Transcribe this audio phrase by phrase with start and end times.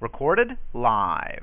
[0.00, 1.42] Recorded live.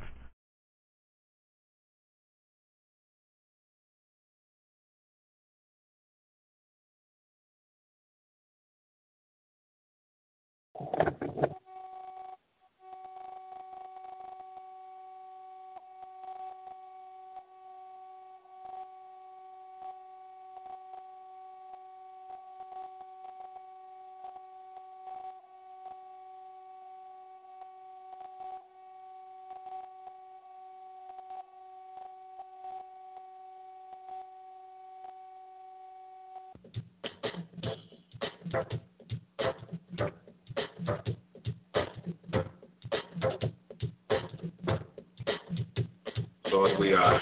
[46.51, 47.19] Lord, we are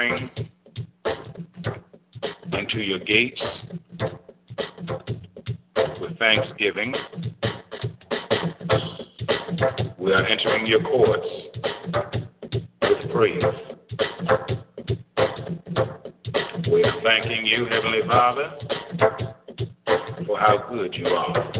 [0.00, 0.30] entering
[2.52, 3.40] into your gates
[6.00, 6.94] with thanksgiving.
[9.98, 11.26] We are entering your courts
[12.82, 13.42] with praise.
[16.70, 18.52] We are thanking you, Heavenly Father,
[20.26, 21.52] for how good you are,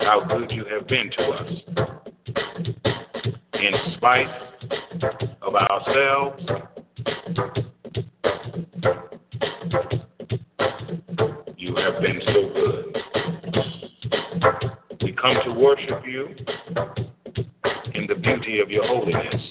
[0.00, 1.52] how good you have been to us.
[3.54, 4.26] In spite
[5.50, 6.44] of ourselves,
[11.56, 12.96] you have been so good.
[15.02, 16.28] We come to worship you
[17.94, 19.49] in the beauty of your holiness.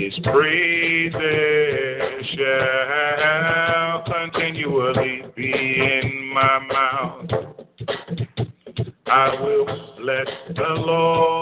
[0.00, 1.12] His praises
[2.34, 7.30] shall continually be in my mouth.
[9.06, 9.66] I will
[9.98, 11.39] bless the Lord.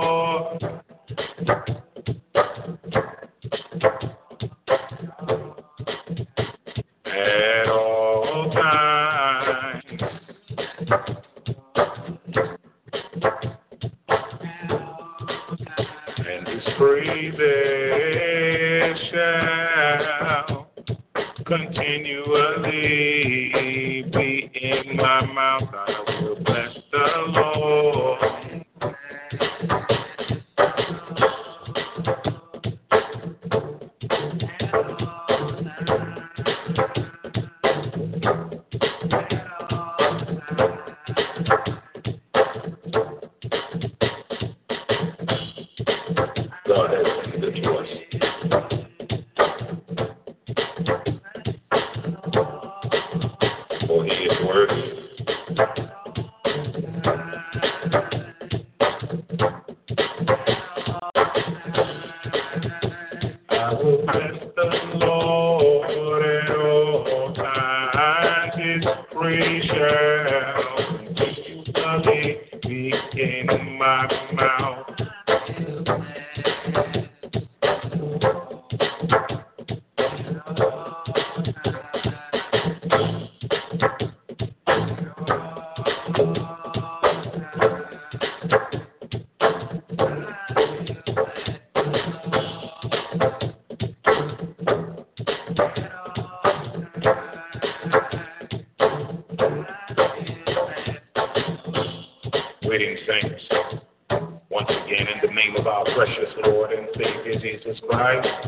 [107.91, 108.48] Savior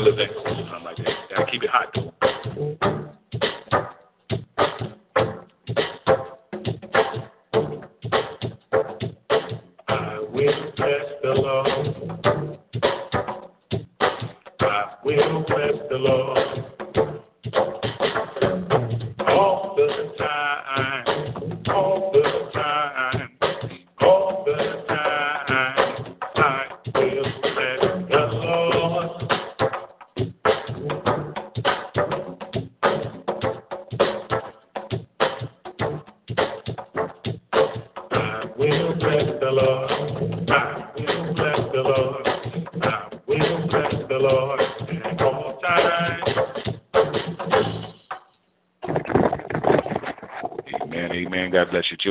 [0.00, 0.29] Me let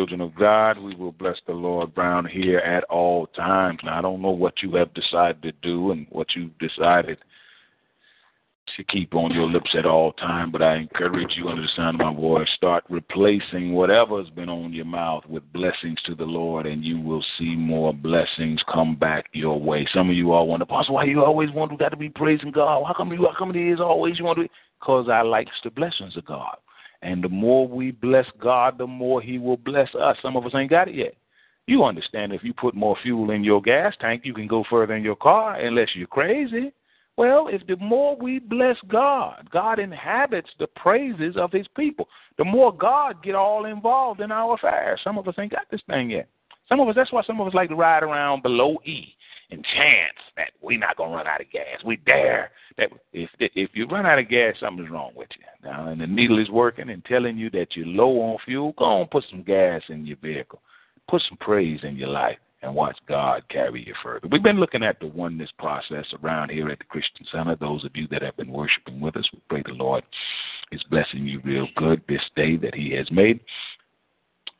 [0.09, 0.79] children of God.
[0.79, 3.79] We will bless the Lord Brown here at all times.
[3.83, 7.17] Now, I don't know what you have decided to do and what you've decided
[8.77, 11.99] to keep on your lips at all time, but I encourage you under the sound
[11.99, 16.67] of my voice, start replacing whatever's been on your mouth with blessings to the Lord,
[16.67, 19.87] and you will see more blessings come back your way.
[19.91, 22.51] Some of you all wonder, Pastor, why you always want to got to be praising
[22.51, 22.83] God?
[22.85, 23.27] How come you?
[23.31, 24.43] How come it is always you want to?
[24.43, 24.51] Be?
[24.79, 26.57] Because I likes the blessings of God.
[27.01, 30.17] And the more we bless God, the more He will bless us.
[30.21, 31.13] Some of us ain't got it yet.
[31.67, 34.95] You understand if you put more fuel in your gas tank, you can go further
[34.95, 36.73] in your car unless you're crazy.
[37.15, 42.07] Well, if the more we bless God, God inhabits the praises of his people.
[42.37, 45.01] The more God get all involved in our affairs.
[45.03, 46.27] Some of us ain't got this thing yet.
[46.67, 49.13] Some of us, that's why some of us like to ride around below E
[49.51, 51.83] and chance that we're not gonna run out of gas.
[51.83, 55.69] We dare that if if you run out of gas, something's wrong with you.
[55.69, 58.73] Now, and the needle is working and telling you that you're low on fuel.
[58.77, 60.61] Go on, put some gas in your vehicle.
[61.09, 64.27] Put some praise in your life and watch God carry you further.
[64.31, 67.55] We've been looking at the oneness process around here at the Christian Center.
[67.55, 70.03] Those of you that have been worshiping with us, we pray the Lord
[70.71, 73.39] is blessing you real good this day that He has made.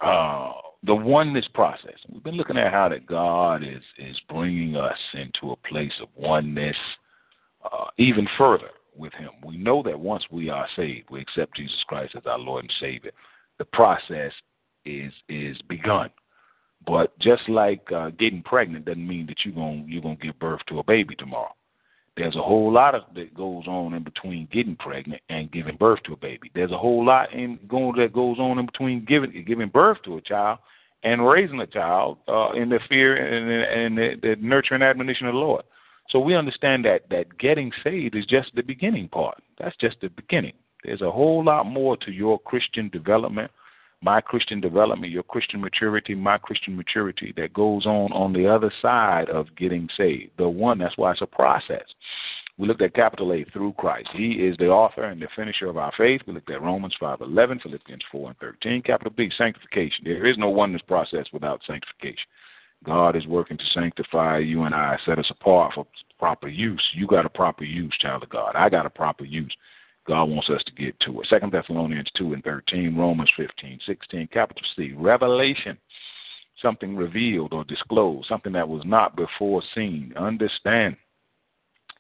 [0.01, 1.95] Uh, the oneness process.
[2.09, 6.07] We've been looking at how that God is is bringing us into a place of
[6.15, 6.77] oneness
[7.63, 9.31] uh, even further with Him.
[9.45, 12.73] We know that once we are saved, we accept Jesus Christ as our Lord and
[12.79, 13.11] Savior.
[13.57, 14.31] The process
[14.85, 16.09] is is begun.
[16.85, 20.61] But just like uh, getting pregnant doesn't mean that you're gonna you're gonna give birth
[20.69, 21.53] to a baby tomorrow.
[22.19, 26.03] There's a whole lot of that goes on in between getting pregnant and giving birth
[26.03, 26.51] to a baby.
[26.53, 30.17] There's a whole lot in going that goes on in between giving giving birth to
[30.17, 30.59] a child
[31.03, 35.33] and raising a child uh, in the fear and, and the, the nurturing admonition of
[35.33, 35.63] the Lord.
[36.09, 39.41] So we understand that that getting saved is just the beginning part.
[39.57, 40.53] That's just the beginning.
[40.83, 43.49] There's a whole lot more to your Christian development,
[44.01, 48.71] my Christian development, your Christian maturity, my Christian maturity that goes on on the other
[48.81, 50.31] side of getting saved.
[50.37, 51.83] The one, that's why it's a process.
[52.57, 54.09] We looked at capital A through Christ.
[54.13, 56.21] He is the author and the finisher of our faith.
[56.27, 58.81] We looked at Romans 5:11, Philippians 4 and 13.
[58.81, 60.03] Capital B, sanctification.
[60.03, 62.27] There is no oneness process without sanctification.
[62.83, 65.85] God is working to sanctify you and I, set us apart for
[66.17, 66.83] proper use.
[66.93, 68.55] You got a proper use, child of God.
[68.55, 69.55] I got a proper use.
[70.09, 71.27] God wants us to get to it.
[71.29, 75.77] Second Thessalonians 2 and 13, Romans 15, 16, capital C, revelation,
[76.59, 80.11] something revealed or disclosed, something that was not before seen.
[80.17, 80.97] Understand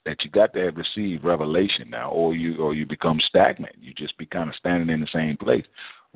[0.07, 3.75] that you got to have received revelation now, or you or you become stagnant.
[3.79, 5.65] You just be kind of standing in the same place.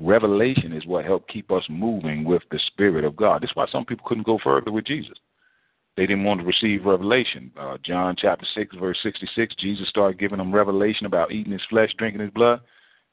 [0.00, 3.42] Revelation is what helped keep us moving with the Spirit of God.
[3.42, 5.16] That's why some people couldn't go further with Jesus.
[5.96, 7.52] They didn't want to receive revelation.
[7.58, 11.90] Uh, John chapter 6, verse 66, Jesus started giving them revelation about eating his flesh,
[11.96, 12.60] drinking his blood.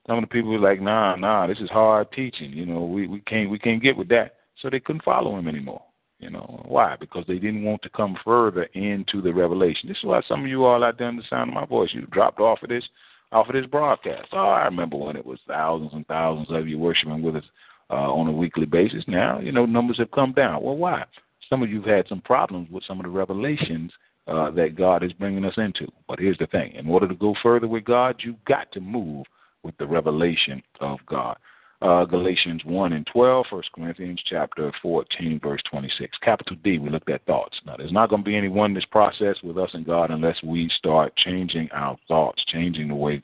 [0.07, 2.51] Some of the people were like, nah, nah, this is hard teaching.
[2.51, 4.37] You know, we, we can't we can't get with that.
[4.59, 5.83] So they couldn't follow him anymore.
[6.19, 6.95] You know why?
[6.99, 9.89] Because they didn't want to come further into the revelation.
[9.89, 11.89] This is why some of you all out there in the sound of my voice,
[11.93, 12.83] you dropped off of this,
[13.31, 14.29] off of this broadcast.
[14.31, 17.43] Oh, I remember when it was thousands and thousands of you worshiping with us
[17.89, 19.03] uh, on a weekly basis.
[19.07, 20.61] Now, you know, numbers have come down.
[20.61, 21.05] Well, why?
[21.51, 23.91] Some of you've had some problems with some of the revelations
[24.27, 25.87] uh, that God is bringing us into.
[26.07, 29.25] But here's the thing: in order to go further with God, you've got to move
[29.61, 31.37] with the revelation of God
[31.81, 36.17] uh, Galatians 1 and 12, 1 Corinthians chapter 14, verse 26.
[36.21, 37.59] Capital D, we looked at thoughts.
[37.65, 40.69] Now, there's not going to be any oneness process with us and God unless we
[40.77, 43.23] start changing our thoughts, changing the way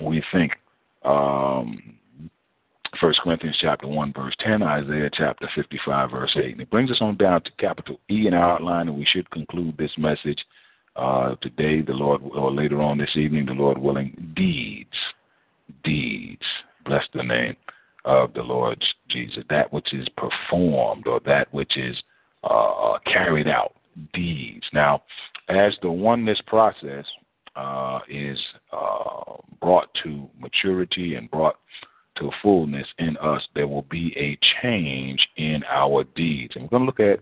[0.00, 0.52] we think.
[1.04, 1.96] Um,
[3.00, 6.52] 1 Corinthians chapter 1, verse 10, Isaiah chapter 55, verse 8.
[6.52, 9.30] And it brings us on down to capital E in our outline, and we should
[9.30, 10.44] conclude this message
[10.96, 14.32] uh, today, the Lord, or later on this evening, the Lord willing.
[14.36, 14.88] Deeds.
[15.82, 16.42] Deeds.
[16.84, 17.56] Bless the name
[18.04, 19.44] of the Lord Jesus.
[19.48, 21.96] That which is performed or that which is
[22.44, 23.74] uh, carried out,
[24.12, 24.64] deeds.
[24.72, 25.02] Now,
[25.48, 27.04] as the oneness process
[27.56, 28.38] uh, is
[28.72, 31.56] uh, brought to maturity and brought
[32.20, 36.54] to fullness in us, there will be a change in our deeds.
[36.54, 37.20] And we're going to look at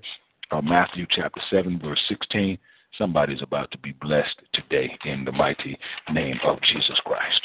[0.51, 2.59] uh, Matthew chapter 7, verse 16.
[2.97, 5.79] Somebody's about to be blessed today in the mighty
[6.13, 7.41] name of Jesus Christ.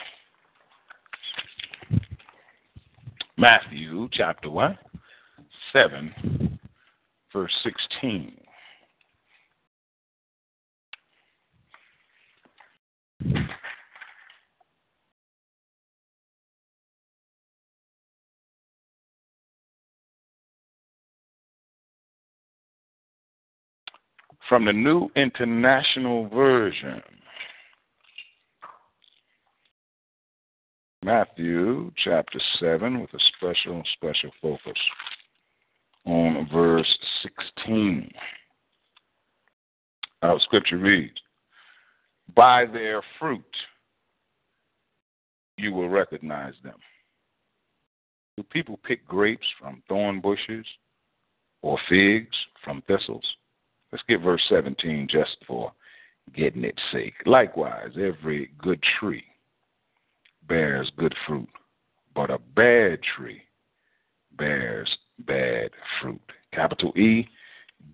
[3.38, 4.78] Matthew chapter 1,
[5.74, 6.60] 7,
[7.34, 8.38] verse 16.
[24.54, 27.02] From the New International Version.
[31.04, 34.80] Matthew chapter 7 with a special, special focus
[36.06, 37.00] on verse
[37.56, 38.12] 16.
[40.22, 41.18] Our scripture reads
[42.36, 43.42] By their fruit
[45.58, 46.78] you will recognize them.
[48.38, 50.68] Do people pick grapes from thorn bushes
[51.64, 53.26] or figs from thistles?
[53.94, 55.72] Let's get verse 17 just for
[56.36, 57.14] getting its sake.
[57.28, 59.24] Likewise, every good tree
[60.48, 61.48] bears good fruit,
[62.16, 63.44] but a bad tree
[64.36, 64.90] bears
[65.28, 65.70] bad
[66.02, 66.20] fruit.
[66.52, 67.28] Capital E,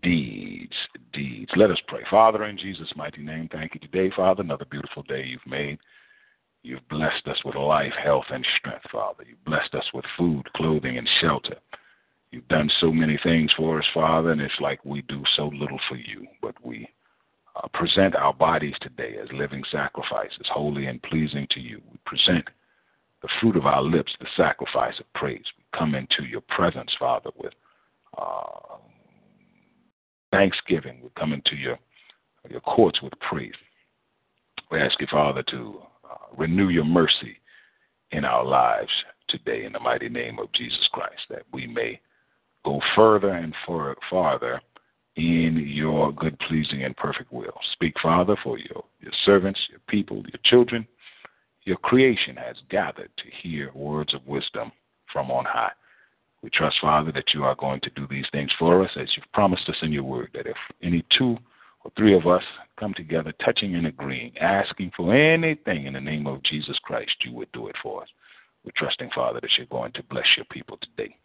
[0.01, 0.71] deeds,
[1.11, 1.51] deeds.
[1.57, 2.05] Let us pray.
[2.09, 5.79] Father, in Jesus' mighty name, thank you today, Father, another beautiful day you've made.
[6.63, 9.25] You've blessed us with life, health, and strength, Father.
[9.27, 11.57] You've blessed us with food, clothing, and shelter.
[12.31, 15.79] You've done so many things for us, Father, and it's like we do so little
[15.89, 16.87] for you, but we
[17.55, 21.81] uh, present our bodies today as living sacrifices, holy and pleasing to you.
[21.91, 22.45] We present
[23.21, 25.43] the fruit of our lips, the sacrifice of praise.
[25.57, 27.53] We come into your presence, Father, with
[28.17, 28.77] uh,
[30.31, 30.99] thanksgiving.
[31.01, 31.77] We come into your
[32.49, 33.53] your courts with praise.
[34.71, 37.37] We ask you, Father, to uh, renew your mercy
[38.11, 38.91] in our lives
[39.27, 41.99] today in the mighty name of Jesus Christ, that we may
[42.65, 44.61] go further and for, farther
[45.15, 47.59] in your good, pleasing, and perfect will.
[47.73, 50.87] Speak, Father, for your, your servants, your people, your children,
[51.63, 54.71] your creation has gathered to hear words of wisdom
[55.11, 55.71] from on high.
[56.41, 59.31] We trust, Father, that you are going to do these things for us as you've
[59.33, 61.37] promised us in your word, that if any two
[61.83, 62.43] or three of us
[62.79, 67.33] come together, touching and agreeing, asking for anything in the name of Jesus Christ, you
[67.33, 68.09] would do it for us.
[68.63, 71.15] We're trusting, Father, that you're going to bless your people today.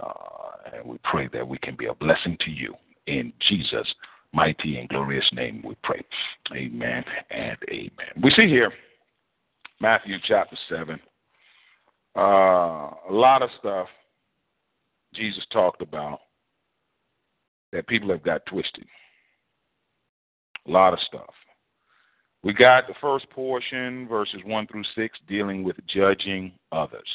[0.00, 2.74] Uh, and we pray that we can be a blessing to you
[3.06, 3.94] in Jesus'
[4.32, 6.02] mighty and glorious name we pray.
[6.54, 8.22] Amen and amen.
[8.22, 8.72] We see here,
[9.80, 10.98] Matthew chapter 7,
[12.16, 13.88] uh, a lot of stuff
[15.14, 16.20] Jesus talked about
[17.72, 18.86] that people have got twisted.
[20.66, 21.34] A lot of stuff.
[22.42, 27.08] We got the first portion, verses 1 through 6, dealing with judging others.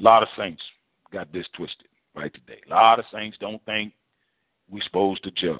[0.00, 0.62] A lot of saints
[1.12, 2.60] got this twisted right today.
[2.66, 3.92] A lot of saints don't think
[4.70, 5.58] we're supposed to judge.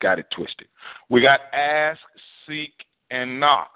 [0.00, 0.68] Got it twisted.
[1.08, 2.00] We got ask,
[2.46, 2.72] seek,
[3.10, 3.70] and knock.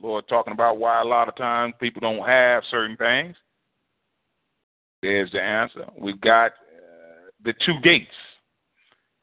[0.00, 3.36] Lord talking about why a lot of times people don't have certain things.
[5.02, 5.84] There's the answer.
[5.98, 8.10] We've got uh, the two gates.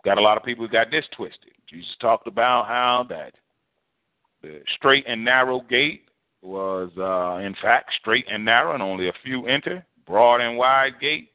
[0.03, 1.51] got a lot of people who got this twisted.
[1.69, 3.33] Jesus talked about how that
[4.41, 6.03] the straight and narrow gate
[6.41, 9.85] was, uh, in fact, straight and narrow, and only a few enter.
[10.09, 11.29] Broad and wide gate,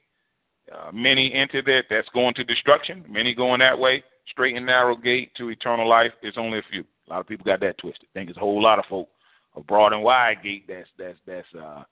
[0.75, 1.85] uh, many enter that.
[1.89, 3.05] That's going to destruction.
[3.09, 4.03] Many going that way.
[4.29, 6.11] Straight and narrow gate to eternal life.
[6.23, 6.85] It's only a few.
[7.07, 8.09] A lot of people got that twisted.
[8.15, 9.09] Think it's a whole lot of folk.
[9.57, 11.85] A broad and wide gate that's that's that's uh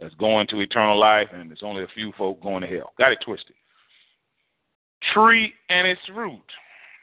[0.00, 2.94] that's going to eternal life, and it's only a few folk going to hell.
[2.96, 3.54] Got it twisted.
[5.12, 6.40] Tree and its root.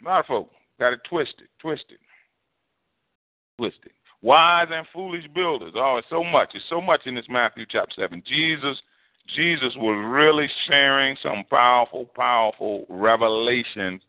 [0.01, 1.99] A lot of folk got it twisted, twisted,
[3.59, 3.91] twisted.
[4.23, 5.73] Wise and foolish builders.
[5.75, 6.49] Oh, it's so much.
[6.55, 8.23] It's so much in this Matthew chapter seven.
[8.27, 8.81] Jesus,
[9.35, 14.01] Jesus was really sharing some powerful, powerful revelations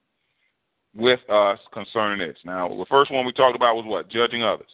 [0.95, 2.39] with us concerning this.
[2.45, 4.09] Now, the first one we talked about was what?
[4.09, 4.69] Judging others.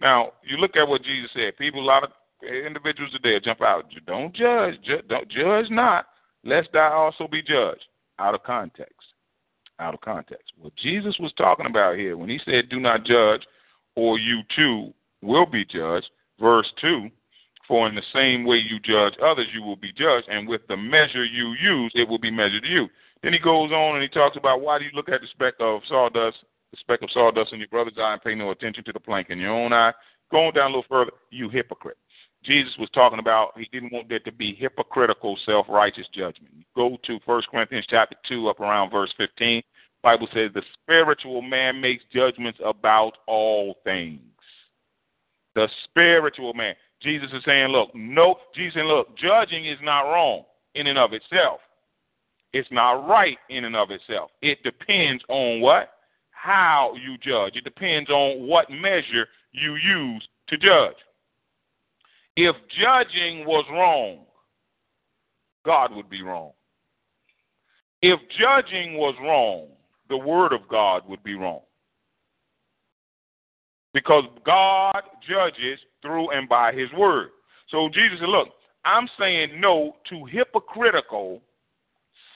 [0.00, 1.56] Now, you look at what Jesus said.
[1.56, 2.10] People, a lot of
[2.42, 3.84] individuals today jump out.
[4.06, 4.74] Don't judge.
[4.84, 6.06] Ju- don't judge not,
[6.44, 7.84] lest thou also be judged.
[8.18, 8.94] Out of context.
[9.78, 10.52] Out of context.
[10.58, 13.46] What Jesus was talking about here when he said, "Do not judge,
[13.94, 14.92] or you too
[15.22, 17.10] will be judged." Verse two.
[17.68, 20.76] For in the same way you judge others, you will be judged, and with the
[20.76, 22.88] measure you use, it will be measured to you.
[23.22, 25.54] Then he goes on and he talks about why do you look at the speck
[25.58, 26.38] of sawdust,
[26.70, 29.30] the speck of sawdust in your brother's eye and pay no attention to the plank
[29.30, 29.92] in your own eye?
[30.30, 31.96] Going down a little further, you hypocrite.
[32.44, 36.52] Jesus was talking about he didn't want there to be hypocritical, self-righteous judgment.
[36.76, 39.62] Go to 1 Corinthians chapter 2 up around verse 15.
[40.02, 44.20] Bible says the spiritual man makes judgments about all things.
[45.56, 46.74] The spiritual man.
[47.02, 51.12] Jesus is saying, look, no, Jesus saying, look, judging is not wrong in and of
[51.12, 51.60] itself.
[52.52, 54.30] It's not right in and of itself.
[54.40, 55.90] It depends on what?
[56.30, 57.56] How you judge.
[57.56, 60.96] It depends on what measure you use to judge.
[62.36, 64.20] If judging was wrong,
[65.64, 66.52] God would be wrong.
[68.02, 69.68] If judging was wrong,
[70.08, 71.60] the Word of God would be wrong.
[73.96, 77.30] Because God judges through and by His Word.
[77.70, 78.48] So Jesus said, Look,
[78.84, 81.40] I'm saying no to hypocritical,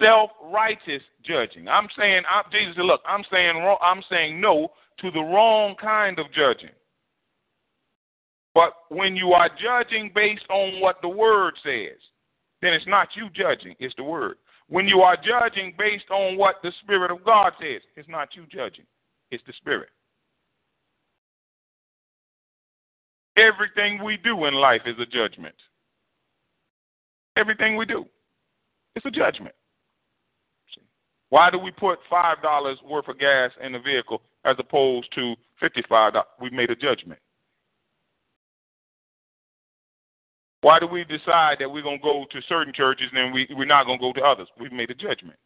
[0.01, 1.69] self righteous judging.
[1.69, 4.69] I'm saying, I'm, Jesus said, Look, I'm saying, I'm saying no
[5.01, 6.71] to the wrong kind of judging.
[8.55, 11.99] But when you are judging based on what the word says,
[12.63, 14.37] then it's not you judging, it's the word.
[14.71, 18.45] When you are judging based on what the Spirit of God says, it's not you
[18.51, 18.87] judging,
[19.31, 19.91] it's the Spirit.
[23.41, 25.55] Everything we do in life is a judgment.
[27.37, 28.05] Everything we do,
[28.95, 29.55] it's a judgment.
[31.31, 36.23] Why do we put $5 worth of gas in the vehicle as opposed to $55?
[36.41, 37.21] We made a judgment.
[40.63, 43.65] Why do we decide that we're going to go to certain churches and we, we're
[43.65, 44.49] not going to go to others?
[44.61, 45.39] We've made a judgment.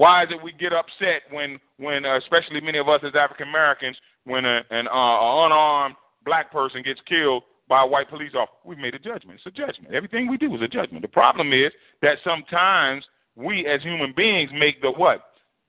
[0.00, 3.48] Why is it we get upset when, when uh, especially many of us as African
[3.50, 8.56] Americans, when a, an uh, unarmed black person gets killed by a white police officer?
[8.64, 9.40] We've made a judgment.
[9.44, 9.92] It's a judgment.
[9.92, 11.02] Everything we do is a judgment.
[11.02, 13.04] The problem is that sometimes
[13.36, 15.20] we as human beings make the what?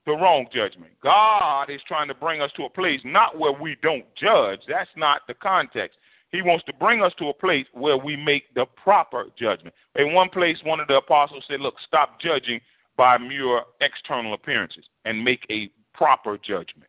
[0.06, 0.92] The wrong judgment.
[1.02, 4.60] God is trying to bring us to a place not where we don't judge.
[4.66, 5.98] That's not the context.
[6.30, 9.74] He wants to bring us to a place where we make the proper judgment.
[9.96, 12.62] In one place, one of the apostles said, Look, stop judging
[13.02, 16.88] by mere external appearances and make a proper judgment.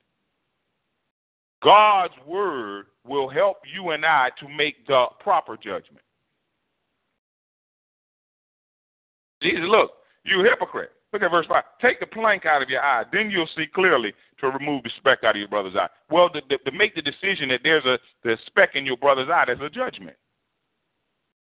[1.64, 6.06] God's word will help you and I to make the proper judgment.
[9.42, 10.92] Jesus, look, you hypocrite.
[11.14, 11.64] Look at verse 5.
[11.82, 15.24] Take the plank out of your eye, then you'll see clearly to remove the speck
[15.24, 15.90] out of your brother's eye.
[16.12, 19.30] Well, to, to, to make the decision that there's a the speck in your brother's
[19.34, 20.18] eye, there's a judgment.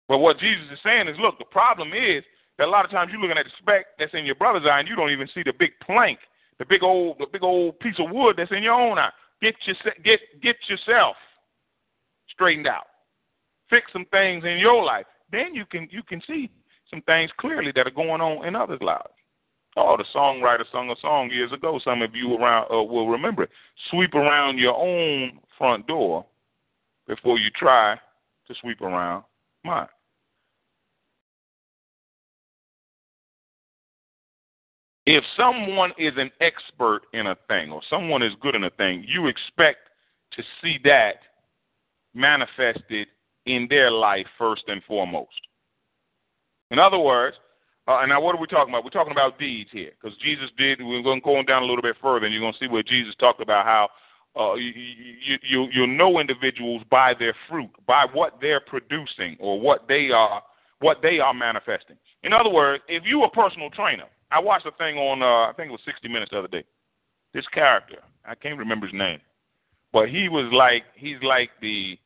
[0.08, 2.24] But what Jesus is saying is, look, the problem is
[2.58, 4.80] that a lot of times you're looking at the speck that's in your brother's eye
[4.80, 6.20] and you don't even see the big plank,
[6.60, 9.12] the big old the big old piece of wood that's in your own eye.
[9.42, 11.16] Get your, get get yourself
[12.30, 12.88] straightened out.
[13.70, 15.06] Fix some things in your life.
[15.32, 16.50] Then you can you can see
[16.90, 19.10] some things clearly that are going on in others' lives.
[19.78, 21.80] Oh, the songwriter sung a song years ago.
[21.84, 23.50] Some of you around uh, will remember it.
[23.92, 26.26] Sweep around your own front door
[27.08, 27.96] before you try
[28.48, 29.24] to sweep around
[29.66, 29.88] mine.
[35.06, 39.06] If someone is an expert in a thing or someone is good in a thing,
[39.08, 39.90] you expect
[40.34, 41.18] to see that
[42.14, 43.08] manifested
[43.46, 45.40] in their life first and foremost.
[46.72, 47.38] In other words,
[47.88, 48.84] uh, and now, what are we talking about?
[48.84, 50.80] We're talking about deeds here, because Jesus did.
[50.82, 52.68] We're going to go on down a little bit further, and you're going to see
[52.68, 53.90] where Jesus talked about how
[54.36, 59.88] uh, you, you, you know individuals by their fruit, by what they're producing, or what
[59.88, 60.42] they are
[60.82, 61.96] what they are manifesting.
[62.24, 65.54] In other words, if you're a personal trainer, I watched a thing on uh, I
[65.56, 66.64] think it was 60 Minutes the other day.
[67.34, 69.20] This character, I can't remember his name,
[69.92, 71.98] but he was like he's like the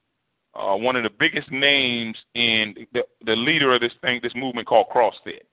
[0.56, 4.68] uh, one of the biggest names in the, the leader of this thing, this movement
[4.68, 5.44] called CrossFit.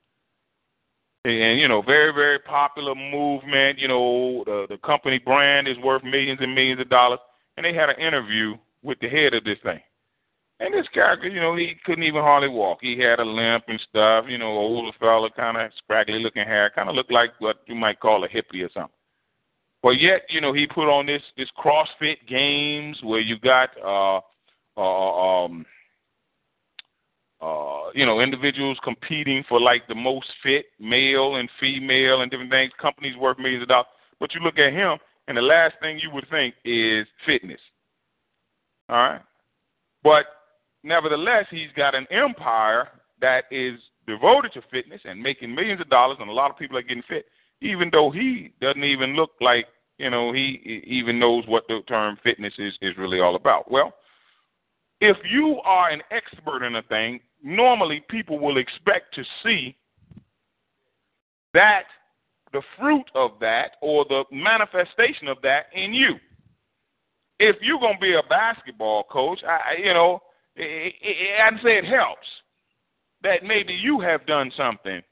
[1.24, 3.78] And you know, very very popular movement.
[3.78, 7.18] You know, the the company brand is worth millions and millions of dollars.
[7.56, 9.80] And they had an interview with the head of this thing.
[10.58, 12.78] And this character, you know, he couldn't even hardly walk.
[12.80, 14.24] He had a limp and stuff.
[14.26, 17.74] You know, older fella, kind of scraggly looking hair, kind of looked like what you
[17.74, 18.92] might call a hippie or something.
[19.82, 24.20] But yet, you know, he put on this this CrossFit games where you got uh
[24.78, 25.66] uh um
[27.42, 32.50] uh you know individuals competing for like the most fit male and female and different
[32.50, 32.72] things.
[32.80, 33.86] Companies worth millions of dollars.
[34.18, 34.96] But you look at him,
[35.28, 37.60] and the last thing you would think is fitness.
[38.88, 39.20] All right,
[40.02, 40.24] but
[40.86, 42.88] nevertheless, he's got an empire
[43.20, 46.78] that is devoted to fitness and making millions of dollars, and a lot of people
[46.78, 47.26] are getting fit,
[47.60, 49.66] even though he doesn't even look like
[49.98, 53.70] you know he even knows what the term fitness is is really all about.
[53.70, 53.92] Well,
[55.00, 59.76] if you are an expert in a thing, normally people will expect to see
[61.52, 61.84] that
[62.52, 66.14] the fruit of that or the manifestation of that in you.
[67.38, 70.20] If you're to be a basketball coach, I, you know,
[70.58, 72.26] I'd say it helps
[73.22, 75.02] that maybe you have done something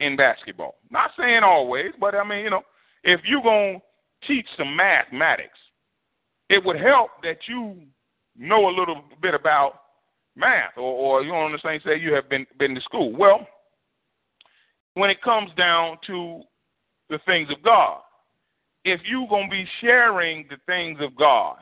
[0.00, 0.76] in basketball.
[0.90, 2.62] Not saying always, but I mean, you know,
[3.02, 5.58] if you're going to teach some mathematics,
[6.48, 7.82] it would help that you
[8.36, 9.80] know a little bit about
[10.36, 13.12] math, or, or you the same say you have been been to school.
[13.16, 13.46] Well,
[14.94, 16.42] when it comes down to
[17.08, 18.00] the things of God,
[18.84, 21.56] if you're gonna be sharing the things of God,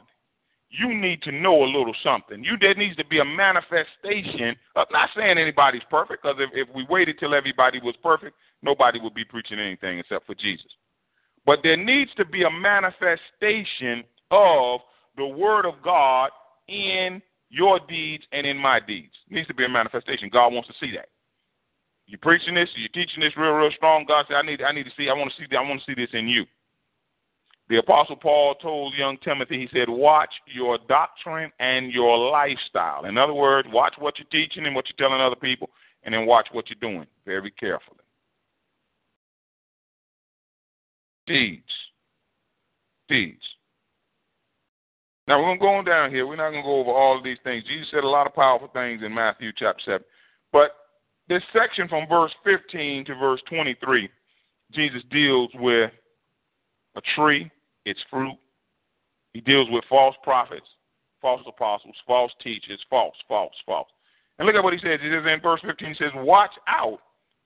[0.72, 2.42] you need to know a little something.
[2.42, 4.56] You there needs to be a manifestation.
[4.74, 8.98] I'm not saying anybody's perfect, because if, if we waited till everybody was perfect, nobody
[8.98, 10.70] would be preaching anything except for Jesus.
[11.44, 14.80] But there needs to be a manifestation of
[15.16, 16.30] the Word of God
[16.68, 19.12] in your deeds and in my deeds.
[19.30, 20.30] It needs to be a manifestation.
[20.32, 21.08] God wants to see that.
[22.06, 24.06] You're preaching this, you're teaching this real, real strong.
[24.08, 25.86] God said, I need, I need to see, I want to see, I want to
[25.86, 26.44] see this in you.
[27.72, 33.06] The Apostle Paul told young Timothy, he said, watch your doctrine and your lifestyle.
[33.06, 35.70] In other words, watch what you're teaching and what you're telling other people,
[36.02, 37.96] and then watch what you're doing very carefully.
[41.26, 41.62] Deeds.
[43.08, 43.40] Deeds.
[45.26, 46.26] Now we're going to go on down here.
[46.26, 47.64] We're not going to go over all of these things.
[47.66, 50.00] Jesus said a lot of powerful things in Matthew chapter 7.
[50.52, 50.72] But
[51.30, 54.10] this section from verse 15 to verse 23,
[54.72, 55.90] Jesus deals with
[56.96, 57.50] a tree,
[57.84, 58.36] its fruit.
[59.32, 60.66] He deals with false prophets,
[61.20, 63.88] false apostles, false teachers, false, false, false.
[64.38, 65.00] And look at what he says.
[65.02, 66.98] He says in verse 15, he says, Watch out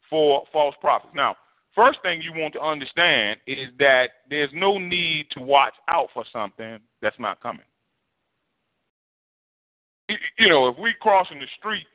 [0.09, 1.13] for false prophets.
[1.15, 1.37] Now,
[1.75, 6.25] first thing you want to understand is that there's no need to watch out for
[6.33, 7.67] something that's not coming.
[10.39, 11.87] You know, if we crossing the street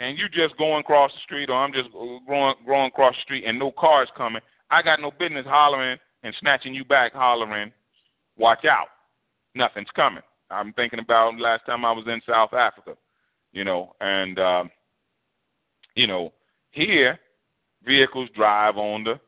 [0.00, 3.44] and you're just going across the street, or I'm just going going across the street
[3.46, 7.72] and no cars coming, I got no business hollering and snatching you back, hollering,
[8.36, 8.88] "Watch out!
[9.54, 12.96] Nothing's coming." I'm thinking about last time I was in South Africa,
[13.52, 14.70] you know, and um,
[15.94, 16.32] you know,
[16.70, 17.18] here
[17.84, 19.20] vehicles drive on the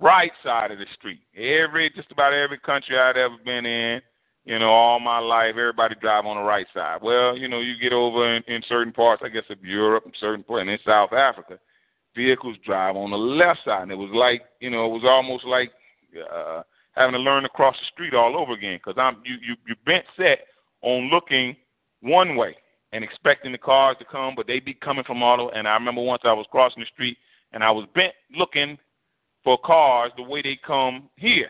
[0.00, 1.20] right side of the street.
[1.36, 4.00] Every just about every country I've ever been in,
[4.44, 6.98] you know, all my life, everybody drive on the right side.
[7.02, 10.42] Well, you know, you get over in, in certain parts, I guess, of Europe, certain
[10.42, 11.60] parts, and in South Africa,
[12.16, 13.82] vehicles drive on the left side.
[13.82, 15.70] And it was like, you know, it was almost like
[16.32, 19.56] uh, having to learn to cross the street all over again because I'm you you
[19.66, 20.46] you bent set
[20.82, 21.56] on looking
[22.00, 22.56] one way
[22.92, 25.48] and expecting the cars to come, but they be coming from over.
[25.54, 27.16] And I remember once I was crossing the street
[27.52, 28.78] and I was bent looking
[29.44, 31.48] for cars the way they come here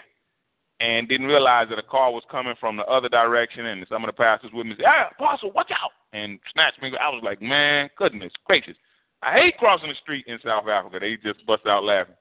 [0.81, 4.09] and didn't realize that a car was coming from the other direction and some of
[4.09, 6.92] the pastors with me said, Hey, Apostle, watch out and snatched me.
[7.01, 8.77] I was like, Man, goodness gracious.
[9.22, 10.98] I hate crossing the street in South Africa.
[11.01, 12.16] They just bust out laughing.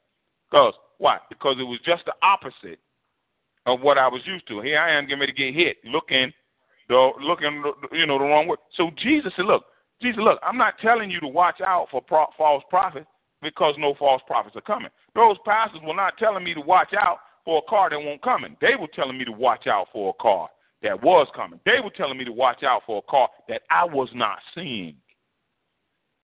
[0.49, 1.17] Because why?
[1.29, 2.77] Because it was just the opposite
[3.65, 4.61] of what I was used to.
[4.61, 6.31] Here I am getting ready to get hit, looking
[6.89, 8.57] the looking you know the wrong way.
[8.77, 9.63] So Jesus said, Look,
[9.99, 13.07] Jesus, look, I'm not telling you to watch out for pro- false prophets
[13.41, 14.91] because no false prophets are coming.
[15.15, 18.55] Those pastors were not telling me to watch out for a car that won't coming.
[18.61, 20.49] They were telling me to watch out for a car
[20.83, 21.59] that was coming.
[21.65, 24.97] They were telling me to watch out for a car that I was not seeing.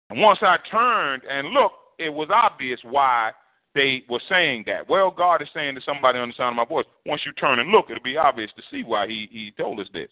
[0.10, 3.34] And once I turned and looked, it was obvious why
[3.76, 4.88] they were saying that.
[4.88, 7.60] Well, God is saying to somebody on the sound of my voice, once you turn
[7.60, 10.10] and look, it'll be obvious to see why he, he told us this.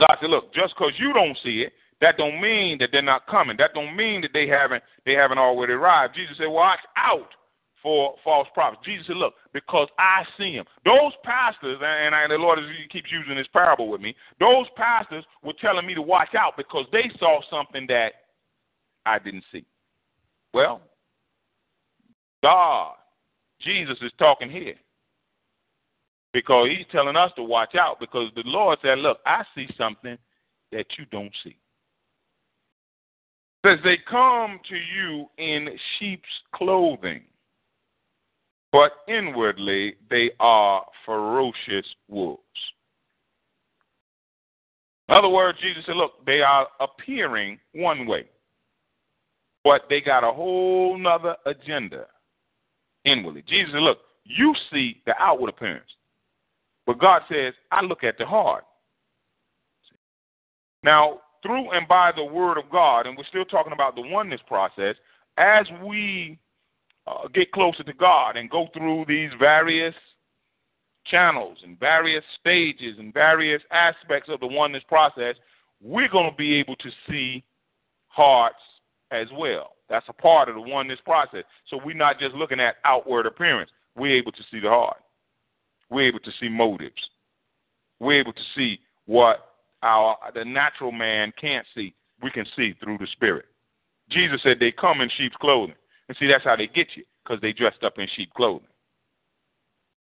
[0.00, 1.72] God said, look, just because you don't see it
[2.02, 3.56] That don't mean that they're not coming.
[3.56, 6.16] That don't mean that they haven't they haven't already arrived.
[6.16, 7.30] Jesus said, "Watch out
[7.80, 12.34] for false prophets." Jesus said, "Look, because I see them." Those pastors, and, I, the
[12.34, 12.58] Lord
[12.90, 14.16] keeps using this parable with me.
[14.40, 18.14] Those pastors were telling me to watch out because they saw something that
[19.06, 19.64] I didn't see.
[20.52, 20.80] Well,
[22.42, 22.94] God,
[23.60, 24.74] Jesus is talking here
[26.32, 30.18] because he's telling us to watch out because the Lord said, Look, I see something
[30.72, 31.56] that you don't see.
[33.64, 37.22] Says they come to you in sheep's clothing,
[38.72, 42.40] but inwardly they are ferocious wolves.
[45.08, 48.24] In other words, Jesus said, Look, they are appearing one way,
[49.62, 52.06] but they got a whole nother agenda
[53.04, 53.42] inwardly.
[53.48, 55.90] Jesus Look, you see the outward appearance.
[56.86, 58.64] But God says, I look at the heart.
[60.82, 64.40] Now, through and by the word of God, and we're still talking about the oneness
[64.46, 64.96] process,
[65.38, 66.38] as we
[67.06, 69.94] uh, get closer to God and go through these various
[71.06, 75.34] channels and various stages and various aspects of the oneness process,
[75.80, 77.42] we're going to be able to see
[78.08, 78.56] hearts
[79.12, 79.72] as well.
[79.88, 81.44] That's a part of the oneness process.
[81.68, 84.96] So we're not just looking at outward appearance, we're able to see the heart
[85.92, 87.10] we're able to see motives.
[88.00, 89.50] We're able to see what
[89.82, 91.94] our the natural man can't see.
[92.22, 93.44] We can see through the spirit.
[94.10, 95.76] Jesus said they come in sheep's clothing.
[96.08, 98.68] And see, that's how they get you, because they dressed up in sheep clothing.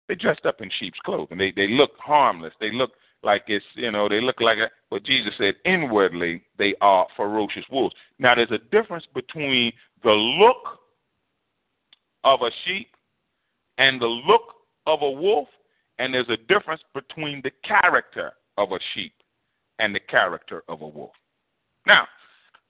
[0.07, 1.37] They dressed up in sheep's clothing.
[1.37, 2.53] They they look harmless.
[2.59, 2.91] They look
[3.25, 7.65] like it's you know they look like a, but Jesus said inwardly they are ferocious
[7.71, 7.95] wolves.
[8.19, 10.79] Now there's a difference between the look
[12.23, 12.87] of a sheep
[13.77, 14.53] and the look
[14.87, 15.47] of a wolf
[15.97, 19.13] and there's a difference between the character of a sheep
[19.79, 21.11] and the character of a wolf.
[21.85, 22.07] Now,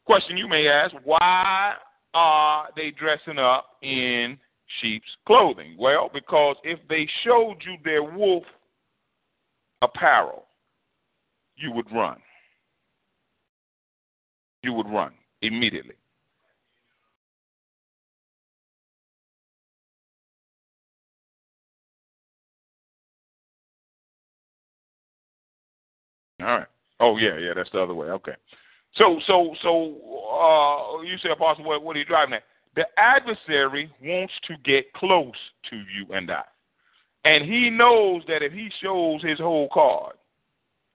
[0.05, 1.73] question you may ask, why
[2.13, 4.37] are they dressing up in
[4.81, 5.75] sheep's clothing?
[5.77, 8.43] Well, because if they showed you their wolf
[9.81, 10.45] apparel,
[11.55, 12.17] you would run.
[14.63, 15.11] You would run
[15.41, 15.95] immediately.
[26.41, 26.67] All right.
[26.99, 28.07] Oh yeah, yeah, that's the other way.
[28.07, 28.35] Okay.
[28.95, 29.95] So so so
[30.41, 32.43] uh you say Apostle what what are you driving at?
[32.75, 35.31] The adversary wants to get close
[35.69, 36.43] to you and I.
[37.25, 40.13] And he knows that if he shows his whole card,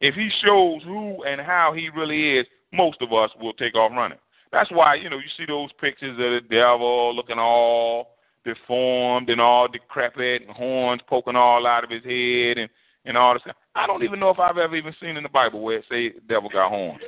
[0.00, 3.92] if he shows who and how he really is, most of us will take off
[3.92, 4.18] running.
[4.52, 8.14] That's why, you know, you see those pictures of the devil looking all
[8.44, 12.70] deformed and all decrepit and horns poking all out of his head and
[13.06, 13.42] and all this.
[13.74, 16.12] I don't even know if I've ever even seen in the Bible where it say
[16.28, 17.00] devil got horns.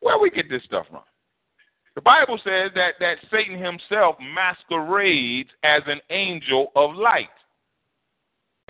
[0.00, 1.00] Where we get this stuff from?
[1.94, 7.28] The Bible says that, that Satan himself masquerades as an angel of light.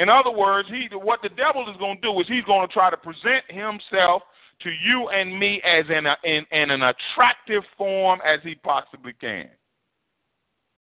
[0.00, 2.72] In other words, he what the devil is going to do is he's going to
[2.72, 4.22] try to present himself
[4.62, 9.12] to you and me as in, a, in, in an attractive form as he possibly
[9.20, 9.50] can.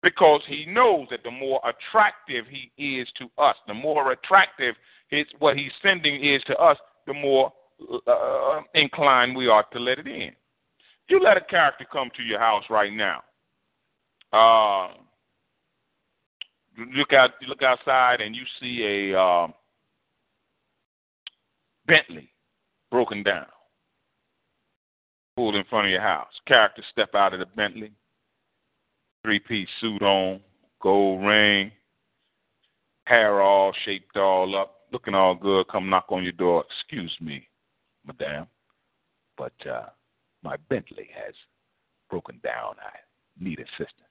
[0.01, 4.77] Because he knows that the more attractive he is to us, the more attractive
[5.11, 6.77] it's what he's sending is to us,
[7.09, 7.53] the more
[8.07, 10.31] uh, inclined we are to let it in.
[11.09, 13.23] You let a character come to your house right now.
[14.33, 14.94] Uh,
[16.95, 19.49] look out, look outside, and you see a uh,
[21.87, 22.31] Bentley
[22.90, 23.47] broken down,
[25.37, 26.33] pulled in front of your house.
[26.47, 27.93] Character step out of the Bentley,
[29.25, 30.40] three-piece suit on,
[30.81, 31.73] gold ring,
[33.05, 36.64] hair all shaped all up, looking all good, come knock on your door.
[36.79, 37.47] Excuse me,
[38.07, 38.47] madame,
[39.37, 39.87] but uh,
[40.43, 41.35] my Bentley has
[42.09, 42.75] broken down.
[42.81, 42.99] I
[43.43, 44.10] need assistance.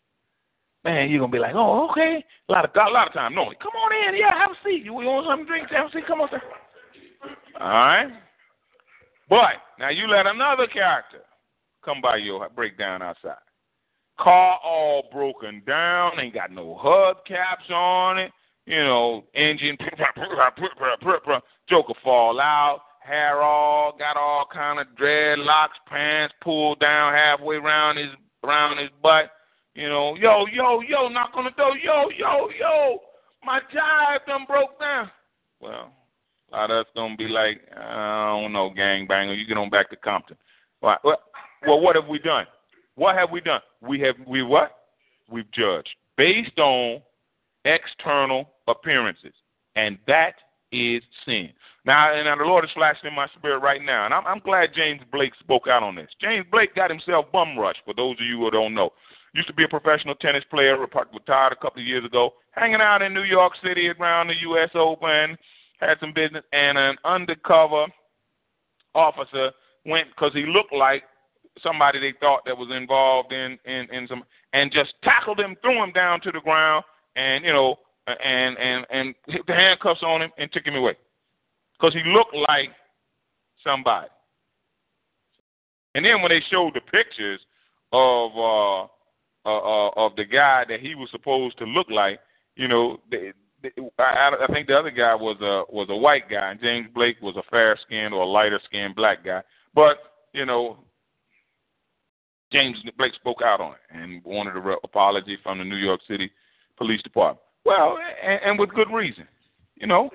[0.84, 2.24] Man, you're gonna be like, oh, okay.
[2.48, 3.46] A lot of a lot of time, no.
[3.62, 4.84] Come on in, yeah, have a seat.
[4.86, 5.70] You want something to drink?
[5.72, 6.08] Have a seat.
[6.08, 6.42] Come on, sir.
[7.60, 8.08] All right.
[9.30, 11.22] But now you let another character
[11.84, 13.36] come by your breakdown outside.
[14.20, 18.32] Car all broken down, ain't got no hubcaps on it
[18.70, 19.76] you know, engine,
[21.70, 27.98] Joker fall out, hair all, got all kind of dreadlocks, pants pulled down halfway around
[27.98, 28.10] his
[28.44, 29.32] around his butt.
[29.76, 33.00] You know, yo, yo, yo, knock on the door, yo, yo, yo,
[33.46, 35.10] my jive done broke down.
[35.62, 35.92] Well,
[36.52, 39.90] a lot of us gonna be like, I don't know, gangbanger, you get on back
[39.92, 40.38] to Compton.
[40.82, 42.46] Well, well, what have we done?
[42.96, 43.62] What have we done?
[43.82, 44.72] We have we what?
[45.30, 47.02] We've judged based on
[47.66, 49.34] external appearances.
[49.76, 50.34] And that
[50.72, 51.50] is sin.
[51.86, 54.40] Now, and now the Lord is flashing in my spirit right now, and I'm, I'm
[54.40, 56.10] glad James Blake spoke out on this.
[56.22, 57.80] James Blake got himself bum rushed.
[57.86, 58.92] For those of you who don't know,
[59.34, 63.02] used to be a professional tennis player, retired a couple of years ago, hanging out
[63.02, 64.70] in New York City around the U.S.
[64.74, 65.38] Open,
[65.80, 67.86] had some business, and an undercover
[68.96, 69.52] officer
[69.86, 71.04] went because he looked like
[71.62, 75.84] somebody they thought that was involved in in in some and just tackled him, threw
[75.84, 76.84] him down to the ground,
[77.16, 77.76] and you know,
[78.08, 80.96] and and and hit the handcuffs on him and took him away
[81.74, 82.70] because he looked like
[83.64, 84.08] somebody.
[85.96, 87.40] And then when they showed the pictures
[87.92, 88.88] of uh,
[89.46, 92.20] uh, uh, of the guy that he was supposed to look like,
[92.56, 93.32] you know, they,
[93.64, 96.88] they, I, I think the other guy was a was a white guy, and James
[96.94, 99.42] Blake was a fair skinned or a lighter skinned black guy.
[99.74, 99.98] But
[100.34, 100.78] you know,
[102.52, 106.32] James Blake spoke out on it and wanted an apology from the New York City
[106.78, 107.42] Police Department.
[107.66, 109.28] Well, and, and with good reason.
[109.76, 110.10] You know,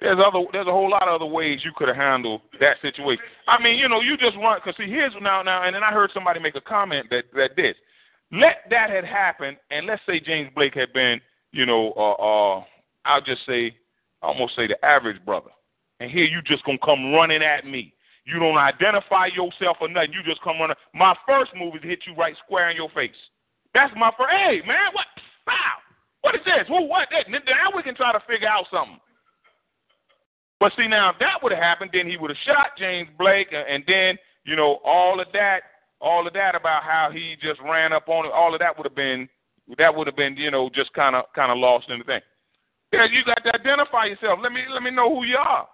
[0.00, 3.22] there's other there's a whole lot of other ways you could have handled that situation.
[3.48, 5.92] I mean, you know, you just run because see here's now now and then I
[5.92, 7.74] heard somebody make a comment that that this
[8.32, 11.20] let that had happened and let's say James Blake had been
[11.52, 12.64] you know uh uh
[13.04, 13.74] I'll just say
[14.22, 15.50] I almost say the average brother
[16.00, 20.12] and here you just gonna come running at me you don't identify yourself or nothing.
[20.12, 20.76] You just come running.
[20.94, 23.16] My first move is hit you right square in your face.
[23.74, 24.30] That's my first.
[24.30, 25.06] Hey, man, what?
[25.46, 25.82] Wow.
[26.22, 26.68] What is this?
[26.68, 26.86] Who?
[26.86, 27.08] What?
[27.10, 27.30] That?
[27.30, 29.00] Now we can try to figure out something.
[30.58, 33.48] But see, now if that would have happened, then he would have shot James Blake,
[33.52, 35.60] and then you know all of that,
[36.00, 38.32] all of that about how he just ran up on it.
[38.32, 39.28] All of that would have been,
[39.78, 42.20] that would have been, you know, just kind of, kind of lost in the thing.
[42.92, 44.40] Yeah, you got to identify yourself.
[44.42, 45.68] Let me, let me know who you are.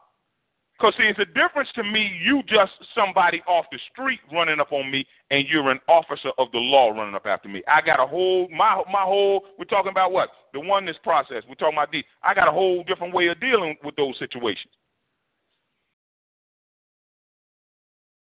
[0.79, 4.73] Because, see, it's a difference to me, you just somebody off the street running up
[4.73, 7.62] on me, and you're an officer of the law running up after me.
[7.67, 10.29] I got a whole, my, my whole, we're talking about what?
[10.53, 11.45] The oneness process.
[11.49, 14.75] We're talking about the, I got a whole different way of dealing with those situations.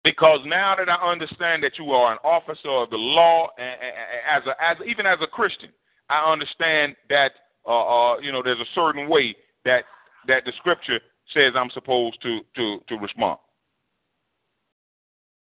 [0.08, 4.52] Because now that I understand that you are an officer of the law, as a,
[4.64, 5.68] as even as a Christian,
[6.10, 7.32] I understand that
[7.68, 9.84] uh, uh, you know there's a certain way that
[10.30, 11.02] that the Scripture
[11.34, 13.40] says I'm supposed to to to respond.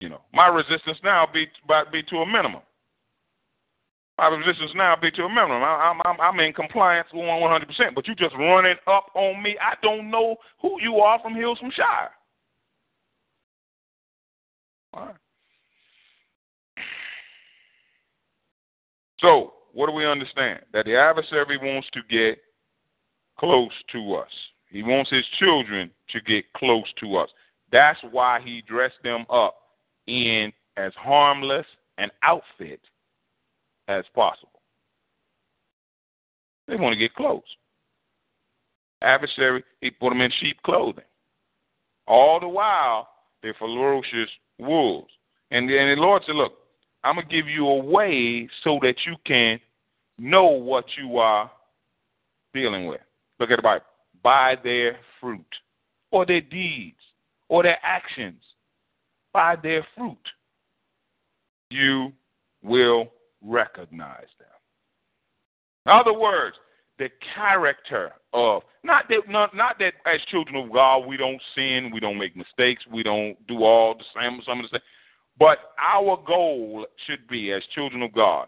[0.01, 1.47] You know, my resistance now be
[1.91, 2.61] be to a minimum.
[4.19, 5.63] My resistance now be to a minimum.
[5.63, 7.95] I, I'm I'm in compliance 100 percent.
[7.95, 9.57] But you just running up on me.
[9.59, 12.11] I don't know who you are from Hills from Shire.
[14.95, 15.15] Right.
[19.21, 20.61] So, what do we understand?
[20.73, 22.39] That the adversary wants to get
[23.39, 24.31] close to us.
[24.69, 27.29] He wants his children to get close to us.
[27.71, 29.57] That's why he dressed them up
[30.07, 31.67] in as harmless
[31.99, 32.81] an outfit
[33.89, 34.61] as possible.
[36.69, 37.43] They want to get close.
[39.03, 41.05] Adversary, he put them in sheep clothing.
[42.07, 43.09] All the while,
[43.43, 44.31] they're ferocious
[44.63, 45.11] wolves.
[45.51, 46.55] And then the Lord said, Look,
[47.05, 49.59] I'm going to give you a way so that you can
[50.19, 51.51] know what you are
[52.55, 53.01] dealing with.
[53.39, 53.85] Look at the Bible
[54.23, 55.45] by their fruit,
[56.11, 57.01] or their deeds,
[57.49, 58.43] or their actions.
[59.33, 60.19] By their fruit,
[61.71, 62.13] you
[62.63, 63.09] will
[63.41, 64.49] recognize them.
[65.87, 66.57] In other words,
[67.03, 71.91] the character of not that not, not that as children of God we don't sin,
[71.93, 74.83] we don't make mistakes, we don't do all the same some of the same.
[75.37, 78.47] But our goal should be as children of God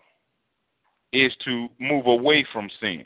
[1.13, 3.05] is to move away from sin.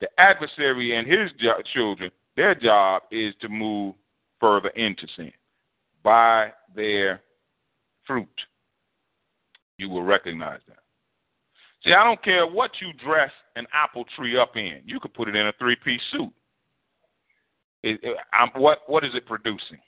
[0.00, 1.30] The adversary and his
[1.72, 3.94] children, their job is to move
[4.40, 5.32] further into sin.
[6.02, 7.20] By their
[8.06, 8.28] fruit,
[9.78, 10.78] you will recognize them.
[11.84, 14.80] See, I don't care what you dress an apple tree up in.
[14.84, 16.32] You could put it in a three-piece suit.
[17.82, 18.16] It, it,
[18.56, 19.78] what what is it producing?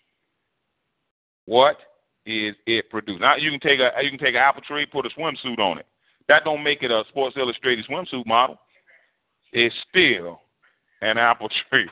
[1.44, 1.76] What
[2.24, 3.20] is it producing?
[3.20, 5.78] Now you can take a you can take an apple tree, put a swimsuit on
[5.78, 5.86] it.
[6.28, 8.58] That don't make it a Sports Illustrated swimsuit model
[9.52, 10.40] It's still
[11.02, 11.88] an apple tree.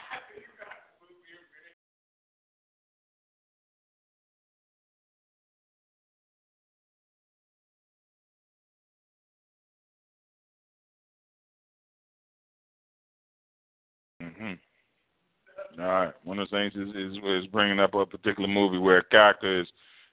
[14.41, 15.81] Mm-hmm.
[15.81, 16.15] All right.
[16.25, 19.61] One of the things is, is is bringing up a particular movie where a character
[19.61, 19.69] is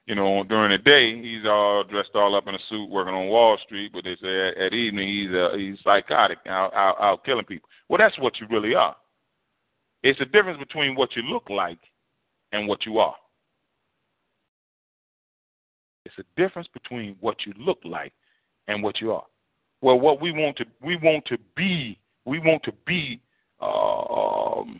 [0.07, 3.27] you know, during the day he's all dressed all up in a suit working on
[3.27, 7.25] Wall Street, but they say at, at evening he's uh, he's psychotic, out, out out
[7.25, 7.69] killing people.
[7.89, 8.95] Well, that's what you really are.
[10.03, 11.79] It's the difference between what you look like
[12.53, 13.15] and what you are.
[16.05, 18.13] It's a difference between what you look like
[18.69, 19.25] and what you are.
[19.81, 23.19] Well, what we want to we want to be we want to be
[23.61, 24.79] um,